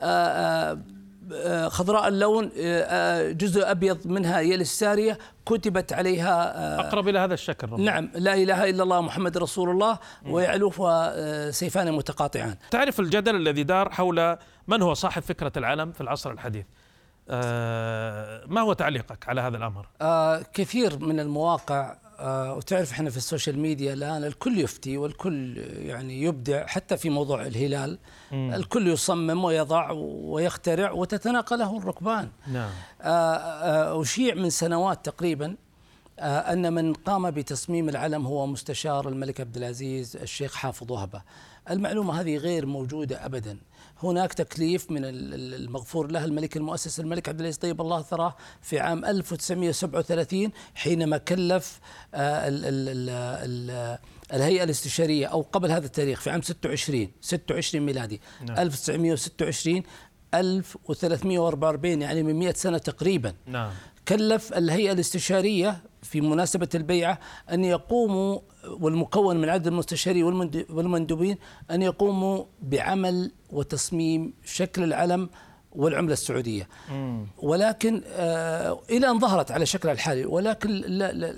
آه، 0.00 0.78
آه، 1.32 1.68
خضراء 1.68 2.08
اللون 2.08 2.50
آه، 2.58 3.32
جزء 3.32 3.70
أبيض 3.70 4.06
منها 4.06 4.40
يلي 4.40 4.62
السارية 4.62 5.18
كتبت 5.46 5.92
عليها 5.92 6.80
أقرب 6.80 7.08
إلى 7.08 7.18
هذا 7.18 7.34
الشكل 7.34 7.66
ربما. 7.66 7.84
نعم 7.84 8.10
لا 8.14 8.34
إله 8.34 8.70
إلا 8.70 8.82
الله 8.82 9.00
محمد 9.00 9.38
رسول 9.38 9.70
الله 9.70 9.98
ويعلوفها 10.26 11.50
سيفان 11.50 11.92
متقاطعان. 11.92 12.56
تعرف 12.70 13.00
الجدل 13.00 13.36
الذي 13.36 13.62
دار 13.62 13.90
حول 13.90 14.36
من 14.68 14.82
هو 14.82 14.94
صاحب 14.94 15.22
فكرة 15.22 15.52
العلم 15.56 15.92
في 15.92 16.00
العصر 16.00 16.30
الحديث؟ 16.30 16.64
ما 18.46 18.60
هو 18.60 18.72
تعليقك 18.72 19.28
على 19.28 19.40
هذا 19.40 19.56
الأمر؟ 19.56 19.86
آه 20.00 20.42
كثير 20.54 20.98
من 20.98 21.20
المواقع 21.20 21.96
آه 22.18 22.54
وتعرف 22.54 22.92
إحنا 22.92 23.10
في 23.10 23.16
السوشيال 23.16 23.58
ميديا 23.58 23.92
الآن 23.92 24.24
الكل 24.24 24.58
يفتي 24.58 24.96
والكل 24.96 25.56
يعني 25.76 26.22
يبدع 26.22 26.66
حتى 26.66 26.96
في 26.96 27.10
موضوع 27.10 27.42
الهلال 27.46 27.98
مم. 28.32 28.54
الكل 28.54 28.88
يصمم 28.88 29.44
ويضع 29.44 29.90
ويخترع 29.92 30.90
وتتناقله 30.92 31.78
الركبان 31.78 32.28
نعم 32.46 32.70
آه 33.02 33.34
آه 33.36 34.02
أشيع 34.02 34.34
من 34.34 34.50
سنوات 34.50 35.04
تقريبا 35.04 35.56
آه 36.18 36.52
أن 36.52 36.72
من 36.72 36.92
قام 36.92 37.30
بتصميم 37.30 37.88
العلم 37.88 38.26
هو 38.26 38.46
مستشار 38.46 39.08
الملك 39.08 39.40
عبد 39.40 39.56
العزيز 39.56 40.16
الشيخ 40.16 40.54
حافظ 40.54 40.92
وهبة 40.92 41.22
المعلومة 41.70 42.20
هذه 42.20 42.36
غير 42.36 42.66
موجودة 42.66 43.26
أبدا 43.26 43.58
هناك 44.02 44.32
تكليف 44.32 44.90
من 44.90 45.00
المغفور 45.04 46.10
له 46.10 46.24
الملك 46.24 46.56
المؤسس 46.56 47.00
الملك 47.00 47.28
عبد 47.28 47.40
العزيز 47.40 47.58
طيب 47.58 47.80
الله 47.80 48.02
ثراه 48.02 48.36
في 48.60 48.80
عام 48.80 49.04
1937 49.04 50.50
حينما 50.74 51.18
كلف 51.18 51.80
آه، 52.14 52.48
ال 52.48 52.64
ال 52.64 53.10
ال 53.10 53.98
الهيئة 54.32 54.64
الاستشارية 54.64 55.26
أو 55.26 55.42
قبل 55.52 55.70
هذا 55.70 55.86
التاريخ 55.86 56.20
في 56.20 56.30
عام 56.30 56.42
26 56.42 57.08
26 57.20 57.86
ميلادي 57.86 58.20
نعم. 58.46 58.58
1926 58.58 59.82
1344 60.34 62.02
يعني 62.02 62.22
من 62.22 62.38
100 62.38 62.52
سنة 62.52 62.78
تقريبا 62.78 63.34
نعم. 63.46 63.70
كلف 64.08 64.52
الهيئة 64.52 64.92
الاستشارية 64.92 65.82
في 66.02 66.20
مناسبة 66.20 66.68
البيعة 66.74 67.18
أن 67.52 67.64
يقوموا 67.64 68.38
والمكون 68.80 69.36
من 69.36 69.48
عدد 69.48 69.66
المستشارين 69.66 70.24
والمندوبين 70.70 71.38
أن 71.70 71.82
يقوموا 71.82 72.44
بعمل 72.62 73.32
وتصميم 73.50 74.32
شكل 74.44 74.84
العلم 74.84 75.28
والعملة 75.72 76.12
السعودية 76.12 76.68
مم. 76.90 77.26
ولكن 77.38 78.02
آه 78.06 78.80
إلى 78.90 79.10
أن 79.10 79.18
ظهرت 79.18 79.50
على 79.50 79.66
شكلها 79.66 79.94
الحالي 79.94 80.24
ولكن 80.24 80.70
لا 80.70 81.12
لا 81.12 81.34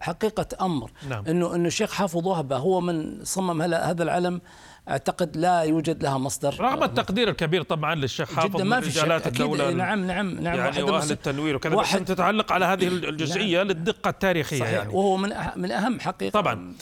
حقيقة 0.00 0.46
أمر 0.60 0.90
نعم. 1.08 1.24
أنه 1.26 1.54
أنه 1.54 1.66
الشيخ 1.66 1.92
حافظ 1.92 2.26
وهبة 2.26 2.56
هو 2.56 2.80
من 2.80 3.24
صمم 3.24 3.62
هذا 3.62 4.02
العلم 4.02 4.40
أعتقد 4.88 5.36
لا 5.36 5.60
يوجد 5.60 6.02
لها 6.02 6.18
مصدر. 6.18 6.60
رغم 6.60 6.82
التقدير 6.82 7.28
الكبير 7.28 7.62
طبعا 7.62 7.94
للشيخ 7.94 8.32
حافظ 8.32 8.62
ما 8.62 8.80
في 8.80 8.88
رجالات 8.88 9.26
الدولة 9.26 9.70
نعم 9.70 10.06
نعم 10.06 10.30
نعم. 10.30 10.56
يعني 10.56 10.82
واهل 10.82 11.10
التنوير 11.10 11.56
وكذا 11.56 11.76
بس 11.76 11.92
تتعلق 11.92 12.52
على 12.52 12.64
هذه 12.64 12.88
الجزئية 12.88 13.58
نعم. 13.58 13.66
للدقة 13.66 14.08
التاريخية 14.08 14.58
صحيح. 14.58 14.72
يعني. 14.72 14.94
وهو 14.94 15.16
من 15.16 15.32
من 15.56 15.70
أهم 15.70 16.00
حقيقة. 16.00 16.32
طبعا. 16.40 16.74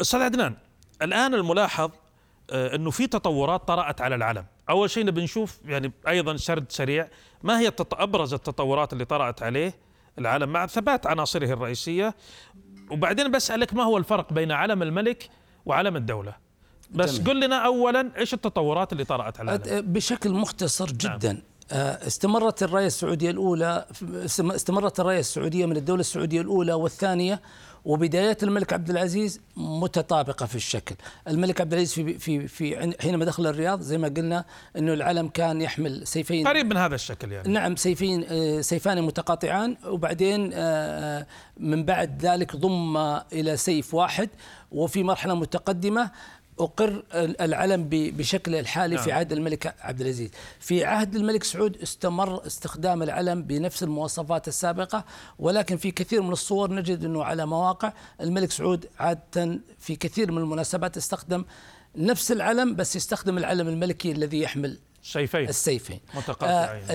أستاذ 0.00 0.20
عدنان 0.20 0.54
الآن 1.02 1.34
الملاحظ 1.34 1.90
آه، 2.50 2.76
إنه 2.76 2.90
في 2.90 3.06
تطورات 3.06 3.68
طرأت 3.68 4.00
على 4.00 4.14
العلم 4.14 4.44
أول 4.70 4.90
شيء 4.90 5.04
نبي 5.04 5.24
نشوف 5.24 5.60
يعني 5.64 5.92
أيضا 6.08 6.36
سرد 6.36 6.72
سريع 6.72 7.08
ما 7.42 7.60
هي 7.60 7.72
أبرز 7.92 8.34
التطورات 8.34 8.92
اللي 8.92 9.04
طرأت 9.04 9.42
عليه 9.42 9.74
العلم 10.18 10.48
مع 10.48 10.66
ثبات 10.66 11.06
عناصره 11.06 11.52
الرئيسية. 11.52 12.14
وبعدين 12.90 13.30
بسألك 13.30 13.74
ما 13.74 13.82
هو 13.82 13.98
الفرق 13.98 14.32
بين 14.32 14.52
علم 14.52 14.82
الملك 14.82 15.28
وعلم 15.66 15.96
الدولة؟ 15.96 16.43
بس 16.94 17.20
قل 17.20 17.40
لنا 17.40 17.56
اولا 17.56 18.10
إيش 18.16 18.34
التطورات 18.34 18.92
اللي 18.92 19.04
طرأت 19.04 19.40
على 19.40 19.60
بشكل 19.68 20.30
مختصر 20.30 20.86
نعم. 21.04 21.18
جدا. 21.18 21.32
نعم. 21.32 21.42
استمرت 21.72 22.62
الرايه 22.62 22.86
السعودية 22.86 23.30
الأولى 23.30 23.86
استمرت 24.38 25.00
الرايه 25.00 25.18
السعودية 25.18 25.66
من 25.66 25.76
الدولة 25.76 26.00
السعودية 26.00 26.40
الأولى 26.40 26.72
والثانية 26.72 27.40
وبدايات 27.84 28.42
الملك 28.42 28.72
عبد 28.72 28.90
العزيز 28.90 29.40
متطابقة 29.56 30.46
في 30.46 30.54
الشكل، 30.54 30.94
الملك 31.28 31.60
عبد 31.60 31.72
العزيز 31.72 31.94
في 31.94 32.18
في 32.18 32.48
في 32.48 32.94
حينما 33.00 33.24
دخل 33.24 33.46
الرياض 33.46 33.80
زي 33.80 33.98
ما 33.98 34.08
قلنا 34.08 34.44
إنه 34.76 34.92
العلم 34.92 35.28
كان 35.28 35.60
يحمل 35.60 36.06
سيفين. 36.06 36.48
قريب 36.48 36.66
من 36.66 36.76
هذا 36.76 36.94
الشكل 36.94 37.32
يعني. 37.32 37.52
نعم 37.52 37.76
سيفين 37.76 38.24
آه، 38.28 38.60
سيفان 38.60 39.02
متقاطعان 39.02 39.76
وبعدين 39.86 40.50
آه، 40.54 41.26
من 41.56 41.84
بعد 41.84 42.26
ذلك 42.26 42.56
ضم 42.56 42.96
إلى 43.32 43.56
سيف 43.56 43.94
واحد 43.94 44.28
وفي 44.72 45.02
مرحلة 45.02 45.34
متقدمة 45.34 46.10
أقر 46.60 47.02
العلم 47.14 47.88
بشكله 47.90 48.60
الحالي 48.60 48.94
نعم. 48.94 49.04
في 49.04 49.12
عهد 49.12 49.32
الملك 49.32 49.74
عبد 49.80 50.00
العزيز. 50.00 50.30
في 50.60 50.84
عهد 50.84 51.14
الملك 51.14 51.44
سعود 51.44 51.76
استمر 51.76 52.46
استخدام 52.46 53.02
العلم 53.02 53.42
بنفس 53.42 53.82
المواصفات 53.82 54.48
السابقة 54.48 55.04
ولكن 55.38 55.76
في 55.76 55.90
كثير 55.90 56.22
من 56.22 56.32
الصور 56.32 56.72
نجد 56.74 57.04
أنه 57.04 57.24
على 57.24 57.46
مواقع 57.46 57.92
الملك 58.20 58.50
سعود 58.50 58.86
عادة 58.98 59.60
في 59.78 59.96
كثير 59.96 60.32
من 60.32 60.38
المناسبات 60.38 60.96
استخدم 60.96 61.44
نفس 61.96 62.32
العلم 62.32 62.74
بس 62.76 62.96
يستخدم 62.96 63.38
العلم 63.38 63.68
الملكي 63.68 64.12
الذي 64.12 64.40
يحمل 64.40 64.78
سيفين. 65.02 65.48
السيفين. 65.48 66.00
متقاطعين 66.14 66.82
آه 66.82 66.94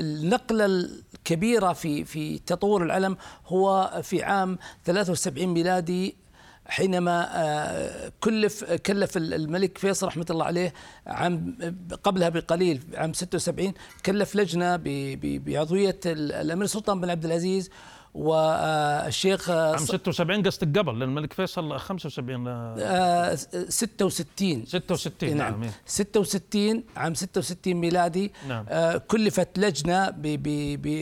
النقلة 0.00 0.66
الكبيرة 0.66 1.72
في 1.72 2.04
في 2.04 2.38
تطور 2.38 2.82
العلم 2.82 3.16
هو 3.46 4.00
في 4.02 4.22
عام 4.22 4.58
73 4.84 5.46
ميلادي 5.46 6.16
حينما 6.68 7.28
آه، 7.32 8.12
كلف 8.20 8.64
كلف 8.64 9.16
الملك 9.16 9.78
فيصل 9.78 10.06
رحمة 10.06 10.26
الله 10.30 10.44
عليه 10.44 10.72
عام 11.06 11.58
قبلها 12.02 12.28
بقليل 12.28 12.82
عام 12.94 13.12
76 13.12 13.72
كلف 14.06 14.36
لجنة 14.36 14.80
بعضوية 15.22 16.00
الأمير 16.06 16.66
سلطان 16.66 17.00
بن 17.00 17.10
عبد 17.10 17.24
العزيز 17.24 17.70
والشيخ 18.14 19.50
آه، 19.50 19.72
عام 19.72 19.84
76 19.84 20.42
قصدك 20.42 20.78
قبل 20.78 20.98
لأن 20.98 21.08
الملك 21.08 21.32
فيصل 21.32 21.78
75 21.78 22.76
66 23.68 24.66
66 24.66 25.36
نعم, 25.36 25.60
نعم. 25.60 25.70
66 25.86 26.84
عام 26.96 27.14
66 27.14 27.74
ميلادي 27.74 28.32
نعم. 28.48 28.64
آه، 28.68 28.96
كلفت 28.96 29.58
لجنة 29.58 30.14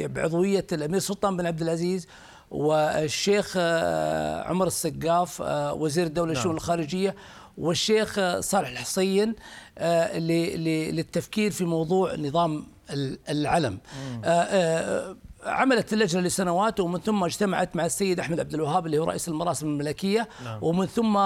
بعضوية 0.07 0.67
الأمير 0.73 1.01
سلطان 1.01 1.37
بن 1.37 1.47
عبد 1.47 1.63
العزيز 1.63 2.07
والشيخ 2.55 3.55
آه، 3.57 4.43
عمر 4.43 4.67
السقاف 4.67 5.43
آه، 5.43 5.75
وزير 5.75 6.07
الدولة 6.07 6.33
نعم. 6.33 6.39
الشؤون 6.39 6.57
الخارجية 6.57 7.15
والشيخ 7.59 8.21
صالح 8.41 8.69
الحصين 8.69 9.35
آه، 9.79 10.19
للتفكير 10.19 11.51
في 11.51 11.65
موضوع 11.65 12.15
نظام 12.15 12.67
العلم 13.29 13.79
عملت 15.45 15.93
اللجنة 15.93 16.23
لسنوات 16.23 16.81
ومن 16.81 17.01
ثم 17.01 17.25
اجتمعت 17.25 17.77
مع 17.77 17.87
السيد 17.87 18.21
أحمد 18.21 18.41
عبد 18.41 18.55
الوهاب 18.55 18.87
اللي 18.87 18.99
هو 18.99 19.05
رئيس 19.05 19.29
المراسم 19.29 19.67
الملكية. 19.67 20.29
نعم. 20.45 20.59
ومن 20.63 20.87
ثم 20.87 21.17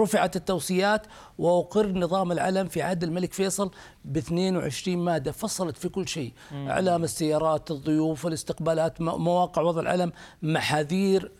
رفعت 0.00 0.36
التوصيات 0.36 1.06
وأقر 1.38 1.92
نظام 1.92 2.32
العلم 2.32 2.68
في 2.68 2.82
عهد 2.82 3.02
الملك 3.02 3.32
فيصل 3.32 3.70
ب 4.04 4.16
22 4.16 4.98
مادة. 4.98 5.32
فصلت 5.32 5.76
في 5.76 5.88
كل 5.88 6.08
شيء 6.08 6.32
إعلام 6.52 7.04
السيارات 7.04 7.70
الضيوف 7.70 8.26
الاستقبالات 8.26 9.00
مواقع 9.00 9.62
وضع 9.62 9.80
العلم 9.80 10.12
محاذير 10.42 11.32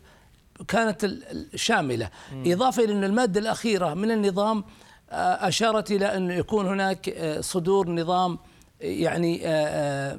كانت 0.68 1.10
شاملة. 1.54 2.10
إضافة 2.32 2.84
إلى 2.84 2.92
أن 2.92 3.04
المادة 3.04 3.40
الأخيرة 3.40 3.94
من 3.94 4.10
النظام 4.10 4.64
آه، 5.10 5.48
أشارت 5.48 5.90
إلى 5.90 6.16
انه 6.16 6.34
يكون 6.34 6.66
هناك 6.66 7.08
آه، 7.08 7.40
صدور 7.40 7.90
نظام 7.90 8.38
يعني 8.80 9.40
آه، 9.44 10.18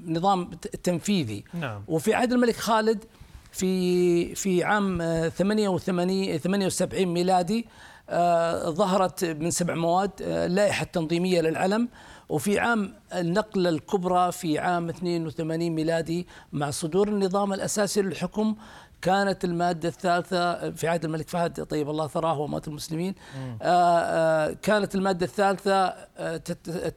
نظام 0.00 0.50
تنفيذي 0.82 1.44
نعم. 1.54 1.82
وفي 1.88 2.14
عهد 2.14 2.32
الملك 2.32 2.56
خالد 2.56 3.04
في 3.52 4.34
في 4.34 4.64
عام 4.64 4.98
88 5.28 6.38
78 6.38 7.06
ميلادي 7.06 7.66
آه، 8.10 8.70
ظهرت 8.70 9.24
من 9.24 9.50
سبع 9.50 9.74
مواد 9.74 10.10
اللائحه 10.20 10.80
آه، 10.80 10.84
التنظيميه 10.84 11.40
للعلم 11.40 11.88
وفي 12.28 12.58
عام 12.58 12.94
النقلة 13.14 13.70
الكبرى 13.70 14.32
في 14.32 14.58
عام 14.58 14.88
82 14.88 15.70
ميلادي 15.70 16.26
مع 16.52 16.70
صدور 16.70 17.08
النظام 17.08 17.52
الأساسي 17.52 18.02
للحكم 18.02 18.56
كانت 19.04 19.44
المادة 19.44 19.88
الثالثة 19.88 20.70
في 20.70 20.88
عهد 20.88 21.04
الملك 21.04 21.28
فهد 21.28 21.64
طيب 21.64 21.90
الله 21.90 22.06
ثراه 22.06 22.38
ومات 22.38 22.68
المسلمين 22.68 23.14
آه 23.62 23.64
آه 23.64 24.56
كانت 24.62 24.94
المادة 24.94 25.26
الثالثة 25.26 25.74
آه 25.74 26.36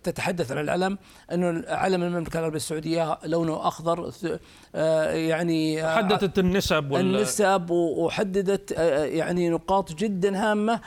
تتحدث 0.04 0.52
عن 0.52 0.58
العلم 0.58 0.98
أنه 1.32 1.64
علم 1.68 2.04
المملكة 2.04 2.40
العربية 2.40 2.58
السعودية 2.58 3.20
لونه 3.26 3.68
أخضر 3.68 4.12
يعني 5.14 5.88
حددت 5.88 6.40
النسب 6.40 6.96
النسب 6.96 7.70
وحددت 7.70 8.72
يعني 9.12 9.50
نقاط 9.50 9.94
جدا 9.94 10.52
هامة 10.52 10.82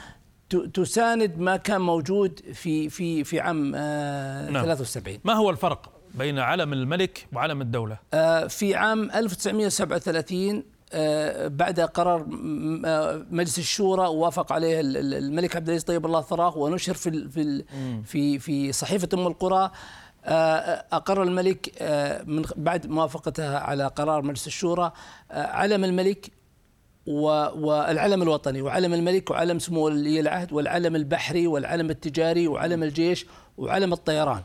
تساند 0.73 1.37
ما 1.37 1.57
كان 1.57 1.81
موجود 1.81 2.39
في 2.53 2.89
في 2.89 3.23
في 3.23 3.39
عام 3.39 3.71
نعم. 4.51 4.63
73 4.63 5.17
ما 5.23 5.33
هو 5.33 5.49
الفرق 5.49 5.91
بين 6.13 6.39
علم 6.39 6.73
الملك 6.73 7.27
وعلم 7.33 7.61
الدولة؟ 7.61 7.97
في 8.47 8.75
عام 8.75 9.11
1937 9.11 10.55
آه، 10.55 10.63
بعد 11.47 11.79
قرار 11.79 12.27
آه، 12.85 13.25
مجلس 13.31 13.59
الشورى 13.59 14.07
وافق 14.07 14.53
عليه 14.53 14.79
الملك 14.83 15.55
عبد 15.55 15.67
العزيز 15.67 15.83
طيب 15.83 16.05
الله 16.05 16.21
ثراه 16.21 16.57
ونشر 16.57 16.93
في 16.93 17.29
في 17.29 17.63
في 18.05 18.39
في 18.39 18.71
صحيفة 18.71 19.09
أم 19.13 19.27
القرى. 19.27 19.71
آه، 20.25 20.85
أقر 20.91 21.23
الملك 21.23 21.81
من 22.27 22.45
بعد 22.55 22.87
موافقته 22.87 23.57
على 23.57 23.87
قرار 23.87 24.21
مجلس 24.21 24.47
الشورى 24.47 24.91
علم 25.31 25.83
الملك 25.83 26.31
والعلم 27.07 28.21
الوطني 28.21 28.61
وعلم 28.61 28.93
الملك 28.93 29.31
وعلم 29.31 29.59
سمو 29.59 29.85
ولي 29.85 30.19
العهد 30.19 30.53
والعلم 30.53 30.95
البحري 30.95 31.47
والعلم 31.47 31.89
التجاري 31.89 32.47
وعلم 32.47 32.83
الجيش 32.83 33.25
وعلم 33.57 33.93
الطيران. 33.93 34.41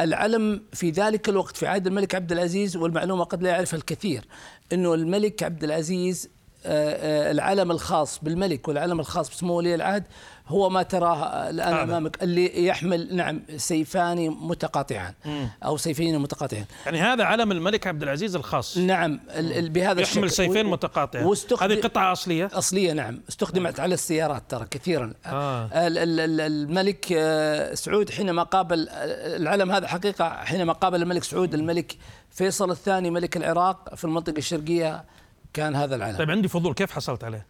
العلم 0.00 0.62
في 0.72 0.90
ذلك 0.90 1.28
الوقت 1.28 1.56
في 1.56 1.66
عهد 1.66 1.86
الملك 1.86 2.14
عبد 2.14 2.32
العزيز 2.32 2.76
والمعلومة 2.76 3.24
قد 3.24 3.42
لا 3.42 3.50
يعرفها 3.50 3.78
الكثير 3.78 4.24
أنه 4.72 4.94
الملك 4.94 5.42
عبد 5.42 5.64
العزيز 5.64 6.28
العلم 6.66 7.70
الخاص 7.70 8.20
بالملك 8.22 8.68
والعلم 8.68 9.00
الخاص 9.00 9.30
بسمو 9.30 9.54
ولي 9.54 9.74
العهد 9.74 10.04
هو 10.48 10.70
ما 10.70 10.82
تراه 10.82 11.50
الآن 11.50 11.74
أمامك 11.74 12.22
اللي 12.22 12.66
يحمل 12.66 13.16
نعم 13.16 13.42
سيفان 13.56 14.30
متقاطعان 14.30 15.14
أو 15.64 15.76
سيفين 15.76 16.18
متقاطعين 16.18 16.64
يعني 16.86 17.00
هذا 17.00 17.24
علم 17.24 17.52
الملك 17.52 17.86
عبد 17.86 18.02
العزيز 18.02 18.36
الخاص. 18.36 18.78
نعم 18.78 19.20
بهذا 19.50 20.00
الشكل. 20.00 20.18
يحمل 20.18 20.30
سيفين 20.30 20.66
متقاطعين 20.66 21.34
هذه 21.60 21.80
قطعة 21.80 22.12
أصلية؟ 22.12 22.50
أصلية 22.52 22.92
نعم. 22.92 23.20
استخدمت 23.28 23.80
على 23.80 23.94
السيارات 23.94 24.42
ترى 24.48 24.66
كثيرا. 24.70 25.14
آه. 25.26 25.68
الملك 25.72 27.06
آه، 27.12 27.74
سعود 27.74 28.10
حينما 28.10 28.42
قابل 28.42 28.88
العلم 28.90 29.70
هذا 29.70 29.86
حقيقة 29.86 30.28
حينما 30.28 30.72
قابل 30.72 31.02
الملك 31.02 31.24
سعود 31.24 31.54
الملك 31.54 31.96
فيصل 32.30 32.70
الثاني 32.70 33.10
ملك 33.10 33.36
العراق 33.36 33.94
في 33.94 34.04
المنطقة 34.04 34.38
الشرقية 34.38 35.04
كان 35.54 35.76
هذا 35.76 35.96
العلم 35.96 36.16
طيب 36.16 36.30
عندي 36.30 36.48
فضول 36.48 36.74
كيف 36.74 36.92
حصلت 36.92 37.24
عليه؟ 37.24 37.46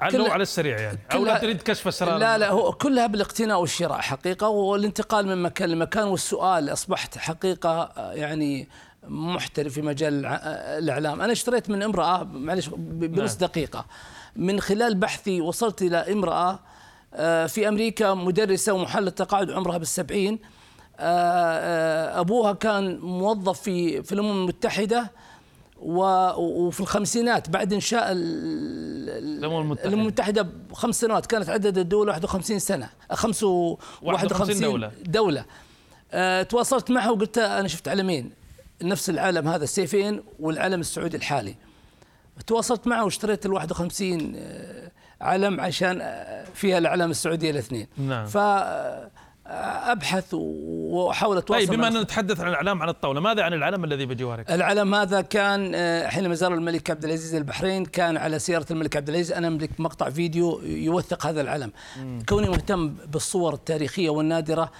عنه 0.00 0.32
على 0.32 0.42
السريع 0.42 0.80
يعني. 0.80 0.98
أو 1.12 1.24
لا 1.24 1.38
تريد 1.38 1.62
كشف 1.62 1.88
اسرار 1.88 2.18
لا 2.18 2.38
لا 2.38 2.50
هو 2.50 2.72
كلها 2.72 3.06
بالاقتناء 3.06 3.60
والشراء 3.60 4.00
حقيقة 4.00 4.48
والانتقال 4.48 5.26
من 5.26 5.42
مكان 5.42 5.68
لمكان 5.68 6.04
والسؤال 6.04 6.72
أصبحت 6.72 7.18
حقيقة 7.18 7.92
يعني 8.12 8.68
محترف 9.08 9.72
في 9.72 9.82
مجال 9.82 10.26
الإعلام. 10.26 11.20
أنا 11.20 11.32
اشتريت 11.32 11.70
من 11.70 11.82
امرأة 11.82 12.22
معلش 12.24 12.68
بنص 12.76 13.30
نعم. 13.30 13.50
دقيقة. 13.50 13.86
من 14.36 14.60
خلال 14.60 14.94
بحثي 14.94 15.40
وصلت 15.40 15.82
إلى 15.82 15.96
امرأة 15.96 16.58
آه، 17.14 17.46
في 17.46 17.68
أمريكا 17.68 18.14
مدرسة 18.14 18.72
ومحلله 18.72 19.10
تقاعد 19.10 19.50
عمرها 19.50 19.78
بالسبعين. 19.78 20.38
آه، 20.98 21.00
آه، 21.00 22.20
أبوها 22.20 22.52
كان 22.52 22.98
موظف 22.98 23.60
في 23.60 24.02
في 24.02 24.12
الأمم 24.12 24.30
المتحدة. 24.30 25.10
وفي 25.84 26.80
الخمسينات 26.80 27.50
بعد 27.50 27.72
إنشاء 27.72 28.06
الامم 28.12 29.60
المتحده 29.60 29.88
الأمم 29.88 30.02
المتحدة. 30.02 30.42
بخمس 30.42 31.00
سنوات 31.00 31.26
كانت 31.26 31.48
عدد 31.48 31.78
الدول 31.78 32.08
51 32.08 32.58
سنة 32.58 32.88
51 34.02 34.60
دولة. 34.60 34.92
دولة. 35.06 35.44
أه 36.12 36.42
تواصلت 36.42 36.90
معها 36.90 37.10
وقلت 37.10 37.38
أنا 37.38 37.68
شفت 37.68 37.88
علمين 37.88 38.30
نفس 38.82 39.10
العلم 39.10 39.48
هذا 39.48 39.64
السيفين 39.64 40.22
والعلم 40.40 40.80
السعودي 40.80 41.16
الحالي. 41.16 41.54
تواصلت 42.46 42.86
معه 42.86 43.04
واشتريت 43.04 43.46
ال 43.46 43.52
51 43.52 44.32
آه، 44.36 44.90
علم 45.20 45.60
عشان 45.60 45.98
آه، 46.02 46.44
فيها 46.54 46.78
الأعلام 46.78 47.10
السعودية 47.10 47.50
الاثنين. 47.50 47.86
نعم. 47.96 48.26
ف 48.26 48.38
أبحث 49.46 50.34
وأحاول 50.34 51.36
أتواصل 51.36 51.66
طيب 51.66 51.76
بما 51.76 51.88
أننا 51.88 52.02
نتحدث 52.02 52.40
عن 52.40 52.48
الإعلام 52.48 52.82
عن 52.82 52.88
الطاولة، 52.88 53.20
ماذا 53.20 53.42
عن 53.42 53.52
العلم 53.52 53.84
الذي 53.84 54.06
بجوارك؟ 54.06 54.50
العلم 54.50 54.94
هذا 54.94 55.20
كان 55.20 55.72
آه، 55.74 56.06
حينما 56.08 56.34
زار 56.34 56.54
الملك 56.54 56.90
عبد 56.90 57.04
العزيز 57.04 57.34
البحرين 57.34 57.84
كان 57.84 58.16
على 58.16 58.38
سيارة 58.38 58.66
الملك 58.70 58.96
عبد 58.96 59.08
العزيز 59.08 59.32
أنا 59.32 59.48
أملك 59.48 59.70
مقطع 59.80 60.10
فيديو 60.10 60.60
يوثق 60.64 61.26
هذا 61.26 61.40
العلم. 61.40 61.72
مم. 61.96 62.22
كوني 62.28 62.48
مهتم 62.48 62.88
بالصور 62.88 63.54
التاريخية 63.54 64.10
والنادرة 64.10 64.70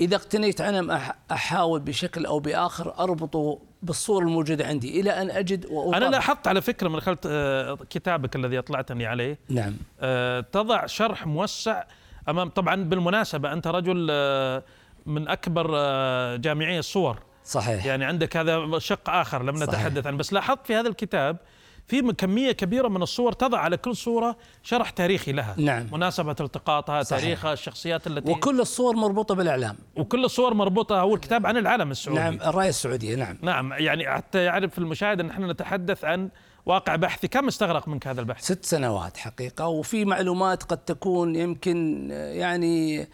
إذا 0.00 0.16
اقتنيت 0.16 0.60
علم 0.60 1.00
أحاول 1.30 1.80
بشكل 1.80 2.26
أو 2.26 2.38
بآخر 2.38 2.98
أربطه 2.98 3.58
بالصور 3.82 4.22
الموجودة 4.22 4.66
عندي 4.66 5.00
إلى 5.00 5.10
أن 5.10 5.30
أجد 5.30 5.66
وأطلع. 5.66 5.96
أنا 5.96 6.04
لاحظت 6.04 6.48
على 6.48 6.60
فكرة 6.60 6.88
من 6.88 7.00
خلال 7.00 7.18
آه، 7.26 7.78
كتابك 7.90 8.36
الذي 8.36 8.58
أطلعتني 8.58 9.06
عليه 9.06 9.38
نعم 9.48 9.76
آه، 10.00 10.40
تضع 10.40 10.86
شرح 10.86 11.26
موسع 11.26 11.84
امام 12.28 12.48
طبعا 12.48 12.84
بالمناسبة 12.84 13.52
أنت 13.52 13.66
رجل 13.66 14.08
آه، 14.10 14.62
من 15.06 15.28
أكبر 15.28 15.70
آه، 15.74 16.36
جامعي 16.36 16.78
الصور. 16.78 17.18
صحيح. 17.44 17.86
يعني 17.86 18.04
عندك 18.04 18.36
هذا 18.36 18.78
شق 18.78 19.10
آخر 19.10 19.42
لم 19.42 19.62
نتحدث 19.62 20.06
عنه. 20.06 20.16
بس 20.16 20.32
لاحظت 20.32 20.66
في 20.66 20.74
هذا 20.74 20.88
الكتاب 20.88 21.36
في 21.86 22.12
كمية 22.12 22.52
كبيرة 22.52 22.88
من 22.88 23.02
الصور 23.02 23.32
تضع 23.32 23.58
على 23.58 23.76
كل 23.76 23.96
صورة 23.96 24.36
شرح 24.62 24.90
تاريخي 24.90 25.32
لها. 25.32 25.54
نعم. 25.58 25.86
مناسبة 25.92 26.36
التقاطها 26.40 27.02
صحيح. 27.02 27.22
تاريخها 27.22 27.52
الشخصيات 27.52 28.06
التي 28.06 28.30
وكل 28.30 28.60
الصور 28.60 28.96
مربوطة 28.96 29.34
بالإعلام. 29.34 29.76
وكل 29.96 30.24
الصور 30.24 30.54
مربوطة 30.54 31.00
هو 31.00 31.14
الكتاب 31.14 31.46
عن 31.46 31.56
العالم 31.56 31.90
السعودي. 31.90 32.20
نعم 32.20 32.34
الراية 32.34 32.68
السعودية 32.68 33.16
نعم. 33.16 33.38
نعم 33.42 33.72
يعني 33.72 34.10
حتى 34.10 34.44
يعرف 34.44 34.78
المشاهد 34.78 35.20
أن 35.20 35.30
إحنا 35.30 35.52
نتحدث 35.52 36.04
عن 36.04 36.30
واقع 36.66 36.96
بحثي 36.96 37.28
كم 37.28 37.46
استغرق 37.48 37.88
منك 37.88 38.06
هذا 38.06 38.20
البحث؟ 38.20 38.44
ست 38.44 38.64
سنوات 38.64 39.16
حقيقة 39.16 39.66
وفي 39.66 40.04
معلومات 40.04 40.62
قد 40.62 40.78
تكون 40.78 41.36
يمكن 41.36 42.08
يعني 42.10 43.08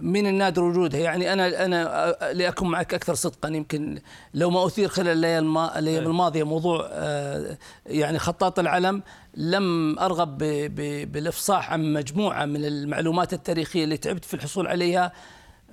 من 0.00 0.26
النادر 0.26 0.62
وجودها. 0.62 1.00
يعني 1.00 1.32
أنا 1.32 1.64
أنا 1.64 2.14
لأكون 2.32 2.68
معك 2.70 2.94
أكثر 2.94 3.14
صدقا. 3.14 3.48
يمكن 3.48 3.98
لو 4.34 4.50
ما 4.50 4.66
أثير 4.66 4.88
خلال 4.88 5.08
الأيام 5.08 6.06
الماضية 6.06 6.42
موضوع 6.42 6.88
آه، 6.90 7.58
يعني 7.86 8.18
خطاط 8.18 8.58
العلم 8.58 9.02
لم 9.34 9.98
أرغب 9.98 10.38
بالإفصاح 11.12 11.72
عن 11.72 11.92
مجموعة 11.92 12.44
من 12.44 12.64
المعلومات 12.64 13.32
التاريخية 13.32 13.84
اللي 13.84 13.96
تعبت 13.96 14.24
في 14.24 14.34
الحصول 14.34 14.66
عليها 14.66 15.12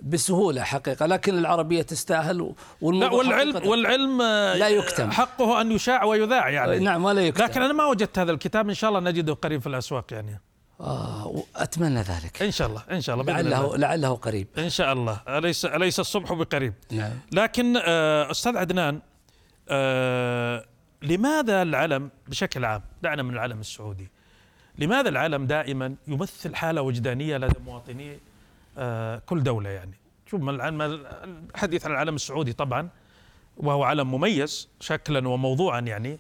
بسهولة 0.02 0.64
حقيقة. 0.64 1.06
لكن 1.06 1.38
العربية 1.38 1.82
تستاهل 1.82 2.38
لا 2.82 3.12
والعلم 3.12 3.68
والعلم 3.68 4.22
لا 4.58 4.68
يكتم. 4.68 5.12
حقه 5.12 5.62
أن 5.62 5.72
يشاع 5.72 6.04
ويذاع 6.04 6.50
يعني. 6.50 6.80
نعم 6.80 7.06
ولا 7.06 7.22
يكتم. 7.22 7.44
لكن 7.44 7.62
أنا 7.62 7.74
ما 7.74 7.86
وجدت 7.86 8.20
هذا 8.20 8.32
الكتاب. 8.32 8.70
إن 8.70 8.76
شاء 8.76 8.90
الله 8.90 9.00
نجده 9.12 9.34
قريب 9.34 9.62
في 9.62 9.68
الأسواق 9.68 10.06
يعني. 10.12 10.40
آه 10.80 11.44
أتمنى 11.56 12.02
ذلك. 12.02 12.42
إن 12.42 12.52
شاء 12.52 12.68
الله 12.68 12.84
إن 12.92 13.02
شاء 13.02 13.16
الله 13.16 13.34
لعله 13.34 13.78
لعله 13.78 14.16
قريب. 14.16 14.48
إن 14.58 14.70
شاء 14.70 14.94
الله. 14.94 15.22
اليس 15.28 15.66
أليس 15.66 16.00
الصبح 16.00 16.34
بقريب؟ 16.34 16.74
نعم. 16.92 17.12
لكن 17.32 17.78
آه 17.78 18.32
أستاذ 18.32 18.58
عدنان 18.58 19.00
آه 19.70 20.66
لماذا 21.02 21.62
العلم 21.62 22.10
بشكل 22.28 22.66
عام؟ 22.66 22.82
دعنا 23.02 23.24
من 23.24 23.34
العلم 23.34 23.60
السعودي. 23.60 24.10
لماذا 24.78 25.10
العلم 25.10 25.46
دائما 25.46 25.96
يمثل 26.08 26.56
حالة 26.56 26.82
وجدانية 26.82 27.38
لدى 27.38 27.60
مواطني 27.66 28.20
آه، 28.78 29.22
كل 29.26 29.44
دولة 29.44 29.70
يعني؟ 29.70 29.94
شوف 30.26 30.42
الحديث 30.50 31.86
عن 31.86 31.92
العلم 31.92 32.16
السعودي 32.16 32.54
طبعا 32.54 32.90
وهو 33.58 33.84
علم 33.84 34.12
مميز 34.12 34.70
شكلا 34.80 35.28
وموضوعا 35.28 35.80
يعني 35.80 36.20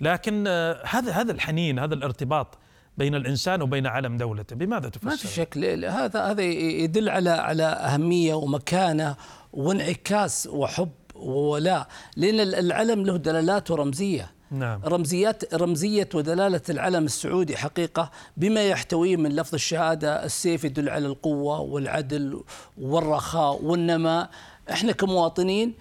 لكن 0.00 0.44
آه، 0.46 0.82
هذا 0.86 1.12
هذا 1.12 1.32
الحنين 1.32 1.78
هذا 1.78 1.94
الارتباط 1.94 2.58
بين 2.98 3.14
الإنسان 3.14 3.62
وبين 3.62 3.86
علم 3.86 4.16
دولته 4.16 4.56
بماذا 4.56 4.88
تفسر؟ 4.88 5.06
ما 5.06 5.16
في 5.16 5.28
شك 5.28 5.58
هذا 5.84 6.20
هذا 6.20 6.42
يدل 6.42 7.08
على 7.08 7.30
على 7.30 7.64
أهمية 7.64 8.34
ومكانة 8.34 9.16
وانعكاس 9.52 10.48
وحب 10.52 10.90
وولاء 11.14 11.86
لأن 12.16 12.40
العلم 12.40 13.06
له 13.06 13.16
دلالات 13.16 13.70
ورمزيه 13.70 14.30
نعم. 14.50 14.80
رمزيات 14.84 15.54
رمزية 15.54 16.08
ودلالة 16.14 16.60
العلم 16.68 17.04
السعودي 17.04 17.56
حقيقة 17.56 18.10
بما 18.36 18.68
يحتويه 18.68 19.16
من 19.16 19.36
لفظ 19.36 19.54
الشهادة 19.54 20.24
السيف 20.24 20.64
يدل 20.64 20.88
على 20.88 21.06
القوة 21.06 21.60
والعدل 21.60 22.42
والرخاء 22.78 23.64
والنماء. 23.64 24.30
إحنا 24.70 24.92
كمواطنين 24.92 25.74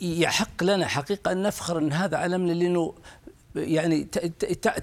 يحق 0.00 0.64
لنا 0.64 0.86
حقيقة 0.86 1.32
أن 1.32 1.42
نفخر 1.42 1.78
أن 1.78 1.92
هذا 1.92 2.16
علمنا 2.16 2.52
لأنه 2.52 2.94
يعني 3.56 4.04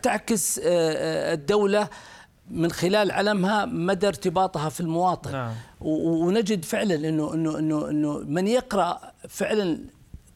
تعكس 0.01 0.59
آه، 0.59 0.63
آه، 0.65 1.33
الدولة 1.33 1.89
من 2.49 2.71
خلال 2.71 3.11
علمها 3.11 3.65
مدى 3.65 4.07
ارتباطها 4.07 4.69
في 4.69 4.79
المواطن 4.79 5.31
نعم. 5.31 5.51
ونجد 5.81 6.65
فعلا 6.65 6.95
إنه 6.95 7.33
إنه 7.33 7.59
إنه 7.59 7.89
إنه 7.89 8.17
من 8.17 8.47
يقرأ 8.47 8.99
فعلا 9.29 9.79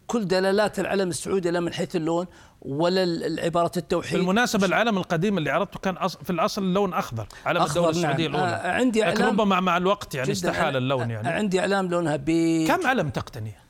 كل 0.07 0.27
دلالات 0.27 0.79
العلم 0.79 1.09
السعودي 1.09 1.51
لا 1.51 1.59
من 1.59 1.73
حيث 1.73 1.95
اللون 1.95 2.25
ولا 2.61 3.03
العبارة 3.03 3.71
التوحيد 3.77 4.17
بالمناسبة 4.19 4.65
العلم 4.65 4.97
القديم 4.97 5.37
اللي 5.37 5.49
عرضته 5.49 5.79
كان 5.79 6.07
في 6.23 6.29
الأصل 6.29 6.63
اللون 6.63 6.93
أخضر 6.93 7.27
علم 7.45 7.61
أخضر 7.61 7.69
الدولة 7.69 7.89
السعودية 7.89 8.27
نعم. 8.27 8.35
الأولى 8.35 8.51
آه 8.51 8.71
عندي 8.71 9.01
لكن 9.01 9.23
ربما 9.23 9.59
مع 9.59 9.77
الوقت 9.77 10.15
يعني 10.15 10.31
استحال 10.31 10.77
اللون 10.77 11.09
يعني 11.09 11.27
عندي 11.27 11.59
أعلام 11.59 11.87
لونها 11.89 12.15
بيج 12.15 12.67
كم 12.67 12.87
علم 12.87 13.09
تقتني؟ 13.09 13.64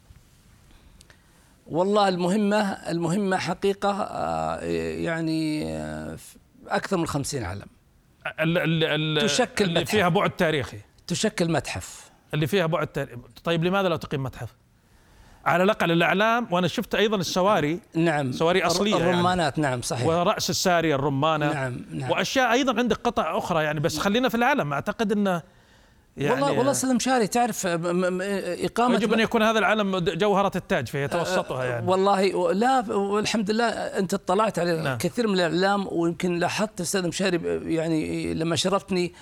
والله 1.65 2.07
المهمة 2.07 2.61
المهمة 2.71 3.37
حقيقة 3.37 4.01
آه 4.01 4.59
يعني 4.95 5.73
آه 5.77 6.17
أكثر 6.67 6.97
من 6.97 7.07
خمسين 7.07 7.43
علم. 7.43 7.67
ال 8.39 8.57
ال 8.57 8.83
ال 9.17 9.27
تشكل 9.29 9.65
اللي 9.65 9.79
متحف. 9.79 9.91
فيها 9.91 10.09
بعد 10.09 10.29
تاريخي. 10.29 10.77
تشكل 11.07 11.51
متحف. 11.51 12.11
اللي 12.33 12.47
فيها 12.47 12.65
بعد 12.65 12.87
تاريخي. 12.87 13.17
طيب 13.43 13.63
لماذا 13.63 13.89
لا 13.89 13.97
تقيم 13.97 14.23
متحف؟ 14.23 14.55
على 15.45 15.63
الأقل 15.63 15.91
الأعلام 15.91 16.47
وأنا 16.51 16.67
شفت 16.67 16.95
أيضا 16.95 17.17
السواري. 17.17 17.79
نعم. 17.95 18.31
سواري 18.31 18.63
أصلية 18.63 18.95
يعني. 18.95 19.09
الرمانات 19.09 19.57
يعني. 19.57 19.69
نعم 19.69 19.81
صحيح. 19.81 20.07
ورأس 20.07 20.49
السارية 20.49 20.95
الرمانة. 20.95 21.53
نعم, 21.53 21.85
نعم. 21.91 22.11
وأشياء 22.11 22.51
أيضا 22.51 22.79
عندك 22.79 22.97
قطع 22.97 23.37
أخرى 23.37 23.63
يعني 23.63 23.79
بس 23.79 23.97
خلينا 23.97 24.29
في 24.29 24.35
العلم. 24.35 24.73
أعتقد 24.73 25.11
انه 25.11 25.41
يعني 26.17 26.41
والله 26.41 26.57
والله 26.57 26.73
سلم 26.73 26.99
شاري 26.99 27.27
تعرف 27.27 27.67
إقامة 27.67 28.95
يجب 28.95 29.13
أن 29.13 29.19
يكون 29.19 29.43
هذا 29.43 29.59
العلم 29.59 29.99
جوهرة 29.99 30.51
التاج 30.55 30.87
فيتوسطها 30.87 31.65
يعني 31.65 31.87
والله 31.87 32.53
لا 32.53 32.95
والحمد 32.95 33.51
لله 33.51 33.65
أنت 33.69 34.13
اطلعت 34.13 34.59
على 34.59 34.81
نعم. 34.81 34.97
كثير 34.97 35.27
من 35.27 35.33
الإعلام 35.33 35.87
ويمكن 35.91 36.39
لاحظت 36.39 36.81
أستاذ 36.81 37.07
مشاري 37.07 37.39
يعني 37.75 38.33
لما 38.33 38.55
شرفتني 38.55 39.13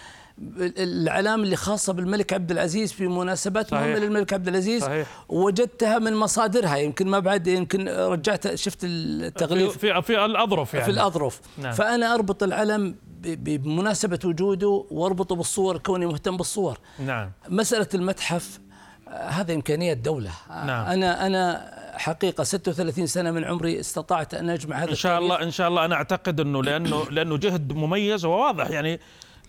الإعلام 0.57 1.43
اللي 1.43 1.55
خاصة 1.55 1.93
بالملك 1.93 2.33
عبد 2.33 2.51
العزيز 2.51 2.93
في 2.93 3.07
مناسبات 3.07 3.73
مهمة 3.73 3.99
للملك 3.99 4.33
عبد 4.33 4.47
العزيز 4.47 4.81
صحيح. 4.81 5.07
وجدتها 5.29 5.99
من 5.99 6.15
مصادرها 6.15 6.77
يمكن 6.77 7.07
ما 7.07 7.19
بعد 7.19 7.47
يمكن 7.47 7.89
رجعت 7.89 8.55
شفت 8.55 8.79
التغليف 8.83 9.77
في 9.77 10.01
في 10.01 10.25
الأظرف 10.25 10.73
يعني 10.73 10.85
في 10.85 10.91
الأظرف 10.91 11.41
نعم. 11.57 11.71
فأنا 11.73 12.13
أربط 12.13 12.43
العلم 12.43 12.95
بمناسبة 13.23 14.19
وجوده 14.25 14.85
واربطه 14.91 15.35
بالصور 15.35 15.77
كوني 15.77 16.05
مهتم 16.05 16.37
بالصور. 16.37 16.77
نعم. 16.99 17.31
مسألة 17.49 17.87
المتحف 17.93 18.59
هذا 19.07 19.53
إمكانية 19.53 19.93
الدولة 19.93 20.31
نعم. 20.49 20.85
أنا 20.85 21.27
أنا 21.27 21.71
حقيقة 21.97 22.43
36 22.43 23.07
سنة 23.07 23.31
من 23.31 23.43
عمري 23.43 23.79
استطعت 23.79 24.33
أن 24.33 24.49
أجمع 24.49 24.75
هذا 24.75 24.89
إن 24.89 24.95
شاء 24.95 25.19
الله 25.19 25.41
إن 25.43 25.51
شاء 25.51 25.67
الله 25.67 25.85
أنا 25.85 25.95
أعتقد 25.95 26.39
إنه 26.39 26.63
لأنه 26.63 27.05
لأنه 27.09 27.37
جهد 27.37 27.73
مميز 27.73 28.25
وواضح. 28.25 28.69
يعني 28.69 28.99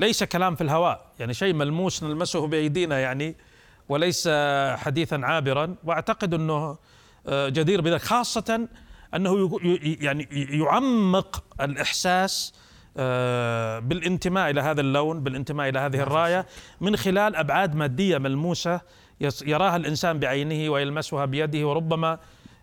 ليس 0.00 0.24
كلام 0.24 0.54
في 0.54 0.64
الهواء. 0.64 1.06
يعني 1.18 1.34
شيء 1.34 1.54
ملموس 1.54 2.02
نلمسه 2.02 2.46
بأيدينا 2.46 2.98
يعني 2.98 3.36
وليس 3.88 4.28
حديثا 4.74 5.20
عابرا. 5.22 5.74
وأعتقد 5.84 6.34
إنه 6.34 6.76
آه، 7.26 7.48
جدير 7.48 7.80
بذلك 7.80 8.02
خاصة 8.02 8.68
أنه 9.14 9.60
يعني 9.82 10.28
يعمق 10.32 11.44
الإحساس 11.60 12.52
آه، 12.54 12.63
بالانتماء 13.80 14.50
إلى 14.50 14.60
هذا 14.60 14.80
اللون 14.80 15.22
بالانتماء 15.22 15.68
إلى 15.68 15.78
هذه 15.78 16.00
الراية 16.00 16.46
من 16.80 16.96
خلال 16.96 17.36
أبعاد 17.36 17.74
مادية 17.74 18.18
ملموسة 18.18 18.80
يراها 19.42 19.76
الإنسان 19.76 20.18
بعينه 20.18 20.72
ويلمسها 20.72 21.24
بيده 21.24 21.68
وربما 21.68 22.18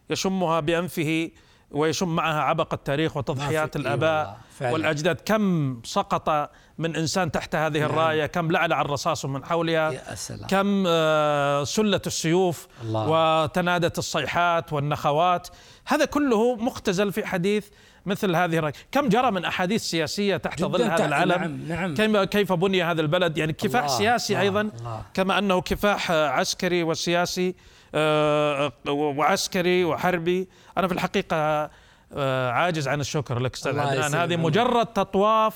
يشمها 0.10 0.60
بأنفه 0.60 1.32
ويشم 1.72 2.16
معها 2.16 2.42
عبق 2.42 2.74
التاريخ 2.74 3.18
وتضحيات 3.18 3.76
الأباء 3.76 4.38
والأجداد 4.62 5.16
كم 5.26 5.78
سقط 5.84 6.52
من 6.78 6.96
إنسان 6.96 7.32
تحت 7.32 7.56
هذه 7.56 7.80
نعم. 7.80 7.90
الراية 7.90 8.26
كم 8.26 8.52
لعلع 8.52 8.82
الرصاص 8.82 9.26
من 9.26 9.46
حولها 9.46 9.92
يا 9.92 10.16
سلام. 10.16 10.48
كم 10.48 10.84
آه، 10.88 11.64
سلت 11.64 12.08
السيوف 12.08 12.68
الله. 12.84 13.08
وتنادت 13.10 13.98
الصيحات 13.98 14.74
والنخوات 14.74 15.48
هذا 15.86 16.06
كله 16.06 16.56
مختزل 16.56 17.12
في 17.12 17.26
حديث 17.26 17.68
مثل 18.06 18.36
هذه 18.36 18.58
الرايه 18.58 18.74
كم 18.92 19.10
جرى 19.10 19.32
من 19.32 19.46
أحاديث 19.46 19.82
سياسية 19.82 20.38
تحت 20.38 20.64
ظل 20.64 20.82
هذا 20.82 21.06
العلم 21.06 21.66
نعم 21.68 21.94
نعم. 21.94 22.24
كيف 22.24 22.54
بني 22.54 22.84
هذا 22.84 23.02
البلد؟ 23.02 23.38
يعني 23.38 23.54
كفاح 23.54 23.84
الله 23.84 23.98
سياسي 23.98 24.34
الله 24.34 24.44
أيضا 24.44 24.62
الله. 24.62 25.04
كما 25.14 25.38
أنه 25.38 25.62
كفاح 25.62 26.12
عسكري 26.12 26.84
وسياسي 26.84 27.56
آه، 27.96 28.72
وعسكري 28.88 29.84
وحربي. 29.84 30.48
أنا 30.78 30.88
في 30.88 30.94
الحقيقة 30.94 31.70
آه، 32.14 32.52
عاجز 32.52 32.88
عن 32.88 33.00
الشكر 33.00 33.40
لك 33.40 33.54
أستاذ 33.54 33.80
عدنان. 33.80 34.16
هذه 34.16 34.36
مجرد 34.36 34.86
تطواف 34.86 35.56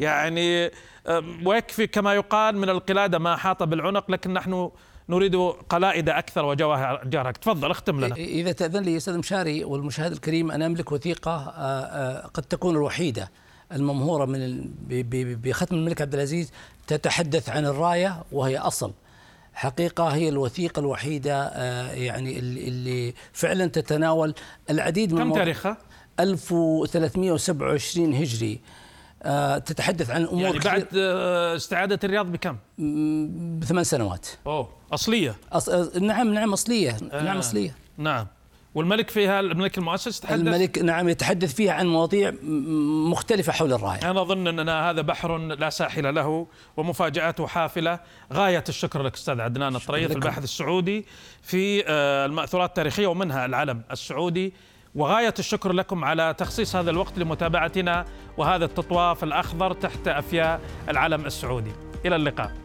يعني 0.00 0.70
ويكفي 1.44 1.86
كما 1.86 2.14
يقال 2.14 2.56
من 2.56 2.70
القلادة 2.70 3.18
ما 3.18 3.34
احاط 3.34 3.62
بالعنق 3.62 4.10
لكن 4.10 4.32
نحن 4.32 4.70
نريد 5.08 5.36
قلائد 5.68 6.08
أكثر 6.08 6.44
وجواهر 6.44 7.32
تفضل 7.32 7.70
اختم 7.70 8.04
لنا. 8.04 8.14
إذا 8.16 8.52
تأذن 8.52 8.82
لي 8.82 8.96
أستاذ 8.96 9.18
مشاري 9.18 9.64
والمشاهد 9.64 10.12
الكريم 10.12 10.50
أنا 10.50 10.66
أملك 10.66 10.92
وثيقة 10.92 11.54
آه، 11.56 12.26
قد 12.26 12.42
تكون 12.42 12.76
الوحيدة 12.76 13.30
الممهورة 13.72 14.24
من 14.24 14.70
بختم 15.42 15.76
الملك 15.76 16.02
عبد 16.02 16.14
العزيز 16.14 16.52
تتحدث 16.86 17.48
عن 17.48 17.66
الراية 17.66 18.22
وهي 18.32 18.58
أصل. 18.58 18.92
حقيقة 19.54 20.08
هي 20.08 20.28
الوثيقة 20.28 20.80
الوحيدة 20.80 21.48
يعني 21.92 22.38
اللي 22.38 23.14
فعلا 23.32 23.66
تتناول 23.66 24.34
العديد 24.70 25.12
من 25.12 25.18
كم 25.18 25.32
تاريخها؟ 25.34 25.76
1327 26.20 28.14
هجري. 28.14 28.60
تتحدث 29.58 30.10
عن 30.10 30.24
أمور 30.24 30.42
يعني 30.42 30.58
بعد 30.58 30.86
آه، 30.96 31.56
استعادة 31.56 31.98
الرياض 32.04 32.32
بكم؟ 32.32 32.56
بثمان 33.58 33.84
سنوات. 33.84 34.26
أوه 34.46 34.68
أصلية؟ 34.92 35.36
أص... 35.52 35.68
نعم 36.00 36.34
نعم 36.34 36.52
أصلية. 36.52 36.96
آه. 37.12 37.22
نعم 37.22 37.38
أصلية. 37.38 37.76
نعم. 37.98 38.26
والملك 38.74 39.10
فيها 39.10 39.40
الملك 39.40 39.78
المؤسس 39.78 40.20
تحدث؟ 40.20 40.40
الملك 40.40 40.78
نعم 40.78 41.08
يتحدث 41.08 41.54
فيها 41.54 41.72
عن 41.72 41.86
مواضيع 41.86 42.32
مختلفة 43.10 43.52
حول 43.52 43.72
الراية 43.72 44.10
أنا 44.10 44.22
أظن 44.22 44.48
أننا 44.48 44.90
هذا 44.90 45.02
بحر 45.02 45.38
لا 45.38 45.70
ساحل 45.70 46.14
له 46.14 46.46
ومفاجآته 46.76 47.46
حافلة 47.46 47.98
غاية 48.32 48.64
الشكر 48.68 49.02
لك 49.02 49.14
أستاذ 49.14 49.40
عدنان 49.40 49.76
الطريف 49.76 50.12
الباحث 50.12 50.44
السعودي 50.44 51.06
في 51.42 51.84
آه، 51.86 52.26
المأثورات 52.26 52.68
التاريخية 52.68 53.06
ومنها 53.06 53.46
العلم 53.46 53.82
السعودي. 53.90 54.54
وغاية 54.94 55.34
الشكر 55.38 55.72
لكم 55.72 56.04
على 56.04 56.34
تخصيص 56.38 56.76
هذا 56.76 56.90
الوقت 56.90 57.18
لمتابعتنا 57.18 58.04
وهذا 58.36 58.64
التطواف 58.64 59.24
الأخضر 59.24 59.72
تحت 59.72 60.08
أفياء 60.08 60.60
العلم 60.88 61.26
السعودي. 61.26 61.72
إلى 62.06 62.16
اللقاء. 62.16 62.63